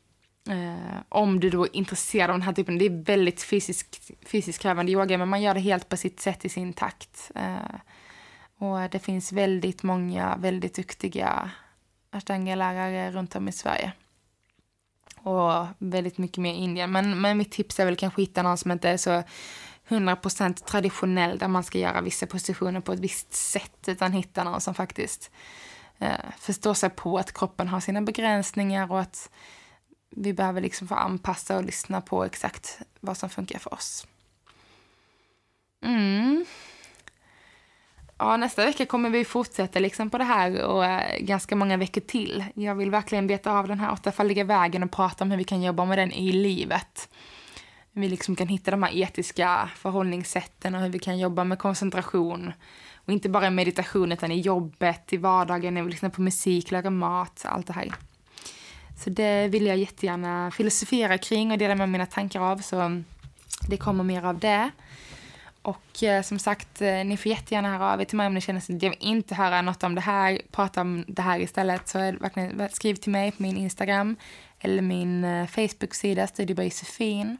Eh, 0.49 1.01
om 1.09 1.39
du 1.39 1.49
då 1.49 1.63
är 1.63 1.75
intresserad 1.75 2.29
av 2.29 2.33
den 2.33 2.41
här 2.41 2.53
typen, 2.53 2.77
det 2.77 2.85
är 2.85 3.03
väldigt 3.03 3.41
fysiskt 3.41 4.11
fysisk 4.25 4.61
krävande 4.61 4.91
yoga 4.91 5.17
men 5.17 5.29
man 5.29 5.41
gör 5.41 5.53
det 5.53 5.59
helt 5.59 5.89
på 5.89 5.97
sitt 5.97 6.19
sätt 6.19 6.45
i 6.45 6.49
sin 6.49 6.73
takt. 6.73 7.31
Eh, 7.35 7.79
och 8.57 8.89
det 8.89 8.99
finns 8.99 9.31
väldigt 9.31 9.83
många 9.83 10.37
väldigt 10.37 10.75
duktiga 10.75 11.51
ashtanga-lärare 12.11 13.11
runt 13.11 13.35
om 13.35 13.47
i 13.47 13.51
Sverige. 13.51 13.91
Och 15.17 15.67
väldigt 15.77 16.17
mycket 16.17 16.37
mer 16.37 16.53
i 16.53 16.57
Indien. 16.57 16.91
Men, 16.91 17.21
men 17.21 17.37
mitt 17.37 17.51
tips 17.51 17.79
är 17.79 17.85
väl 17.85 17.95
kanske 17.95 18.21
hitta 18.21 18.43
någon 18.43 18.57
som 18.57 18.71
inte 18.71 18.89
är 18.89 18.97
så 18.97 19.23
100% 19.87 20.53
traditionell 20.65 21.37
där 21.37 21.47
man 21.47 21.63
ska 21.63 21.79
göra 21.79 22.01
vissa 22.01 22.27
positioner 22.27 22.79
på 22.79 22.93
ett 22.93 22.99
visst 22.99 23.33
sätt 23.33 23.87
utan 23.87 24.11
hitta 24.11 24.43
någon 24.43 24.61
som 24.61 24.73
faktiskt 24.73 25.31
eh, 25.99 26.11
förstår 26.37 26.73
sig 26.73 26.89
på 26.89 27.17
att 27.17 27.33
kroppen 27.33 27.67
har 27.67 27.79
sina 27.79 28.01
begränsningar 28.01 28.91
och 28.91 29.01
att 29.01 29.29
vi 30.09 30.33
behöver 30.33 30.61
liksom 30.61 30.87
få 30.87 30.95
anpassa 30.95 31.57
och 31.57 31.63
lyssna 31.63 32.01
på 32.01 32.23
exakt 32.23 32.79
vad 32.99 33.17
som 33.17 33.29
funkar 33.29 33.59
för 33.59 33.73
oss. 33.73 34.07
Mm 35.83 36.45
ja, 38.17 38.37
nästa 38.37 38.65
vecka 38.65 38.85
kommer 38.85 39.09
vi 39.09 39.25
fortsätta 39.25 39.79
liksom 39.79 40.09
på 40.09 40.17
det 40.17 40.23
här 40.23 40.63
och 40.63 40.85
äh, 40.85 41.19
ganska 41.19 41.55
många 41.55 41.77
veckor 41.77 42.01
till. 42.01 42.45
Jag 42.53 42.75
vill 42.75 42.91
verkligen 42.91 43.27
beta 43.27 43.51
av 43.51 43.67
den 43.67 43.79
här 43.79 43.93
åttafaldiga 43.93 44.43
vägen 44.43 44.83
och 44.83 44.91
prata 44.91 45.23
om 45.23 45.31
hur 45.31 45.37
vi 45.37 45.43
kan 45.43 45.61
jobba 45.61 45.85
med 45.85 45.97
den 45.97 46.11
i 46.11 46.31
livet. 46.31 47.09
Hur 47.93 48.01
vi 48.01 48.09
liksom 48.09 48.35
kan 48.35 48.47
hitta 48.47 48.71
de 48.71 48.83
här 48.83 48.95
etiska 48.95 49.69
förhållningssätten 49.75 50.75
och 50.75 50.81
hur 50.81 50.89
vi 50.89 50.99
kan 50.99 51.19
jobba 51.19 51.43
med 51.43 51.59
koncentration. 51.59 52.53
Och 52.95 53.13
inte 53.13 53.29
bara 53.29 53.47
i 53.47 53.49
meditation 53.49 54.11
utan 54.11 54.31
i 54.31 54.39
jobbet, 54.39 55.13
i 55.13 55.17
vardagen, 55.17 55.73
när 55.73 55.83
vi 55.83 55.91
lyssnar 55.91 56.09
på 56.09 56.21
musik, 56.21 56.71
lagar 56.71 56.89
mat, 56.89 57.45
allt 57.45 57.67
det 57.67 57.73
här. 57.73 57.93
Så 58.97 59.09
det 59.09 59.47
vill 59.47 59.65
jag 59.65 59.77
jättegärna 59.77 60.51
filosofera 60.51 61.17
kring 61.17 61.51
och 61.51 61.57
dela 61.57 61.75
med 61.75 61.89
mina 61.89 62.05
tankar 62.05 62.41
av. 62.41 62.57
Så 62.57 63.01
det 63.69 63.77
kommer 63.77 64.03
mer 64.03 64.25
av 64.25 64.39
det. 64.39 64.71
Och 65.61 66.03
eh, 66.03 66.21
som 66.21 66.39
sagt, 66.39 66.81
eh, 66.81 67.05
ni 67.05 67.17
får 67.17 67.29
jättegärna 67.29 67.77
höra 67.77 67.93
av 67.93 68.01
er 68.01 68.05
till 68.05 68.17
mig 68.17 68.27
om 68.27 68.33
ni 68.33 68.41
känner 68.41 68.59
att 68.59 68.83
jag 68.83 68.89
vill 68.89 68.99
inte 68.99 69.35
höra 69.35 69.61
något 69.61 69.83
om 69.83 69.95
det 69.95 70.01
här, 70.01 70.41
prata 70.51 70.81
om 70.81 71.05
det 71.07 71.21
här 71.21 71.39
istället. 71.39 71.87
Så 71.87 71.97
verkligen, 71.97 72.59
eh, 72.59 72.69
skriv 72.69 72.95
till 72.95 73.11
mig 73.11 73.31
på 73.31 73.43
min 73.43 73.57
Instagram, 73.57 74.15
eller 74.59 74.81
min 74.81 75.23
eh, 75.23 75.47
Facebook-sida 75.47 76.27
Studio 76.27 76.55
by 76.55 76.63
Josefin. 76.63 77.37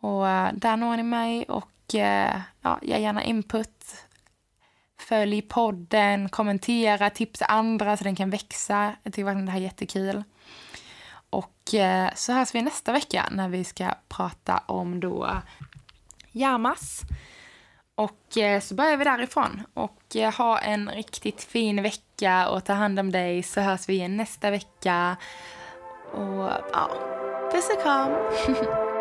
Och 0.00 0.28
eh, 0.28 0.52
där 0.54 0.76
når 0.76 0.96
ni 0.96 1.02
mig 1.02 1.44
och 1.44 1.94
eh, 1.94 2.40
ja, 2.62 2.78
ge 2.82 2.98
gärna 2.98 3.24
input. 3.24 3.96
Följ 5.08 5.42
podden, 5.42 6.28
kommentera, 6.28 7.10
tipsa 7.10 7.44
andra 7.44 7.96
så 7.96 8.04
den 8.04 8.16
kan 8.16 8.30
växa. 8.30 8.92
Jag 9.02 9.12
tycker 9.12 9.24
verkligen 9.24 9.46
det 9.46 9.52
här 9.52 9.58
är 9.58 9.64
jättekul. 9.64 10.22
Och 11.30 11.74
eh, 11.74 12.10
så 12.14 12.32
hörs 12.32 12.54
vi 12.54 12.62
nästa 12.62 12.92
vecka 12.92 13.28
när 13.30 13.48
vi 13.48 13.64
ska 13.64 13.94
prata 14.08 14.62
om 14.66 15.00
då 15.00 15.42
Yamas. 16.32 17.02
Och 17.94 18.38
eh, 18.38 18.60
så 18.60 18.74
börjar 18.74 18.96
vi 18.96 19.04
därifrån. 19.04 19.62
Och 19.74 20.16
eh, 20.16 20.34
ha 20.34 20.58
en 20.58 20.90
riktigt 20.90 21.44
fin 21.44 21.82
vecka 21.82 22.48
och 22.48 22.64
ta 22.64 22.72
hand 22.72 22.98
om 22.98 23.12
dig 23.12 23.42
så 23.42 23.60
hörs 23.60 23.88
vi 23.88 23.94
igen 23.94 24.16
nästa 24.16 24.50
vecka. 24.50 25.16
Och 26.12 26.50
ja, 26.72 26.90
puss 27.52 27.70
och 27.76 27.82
kram! 27.82 28.12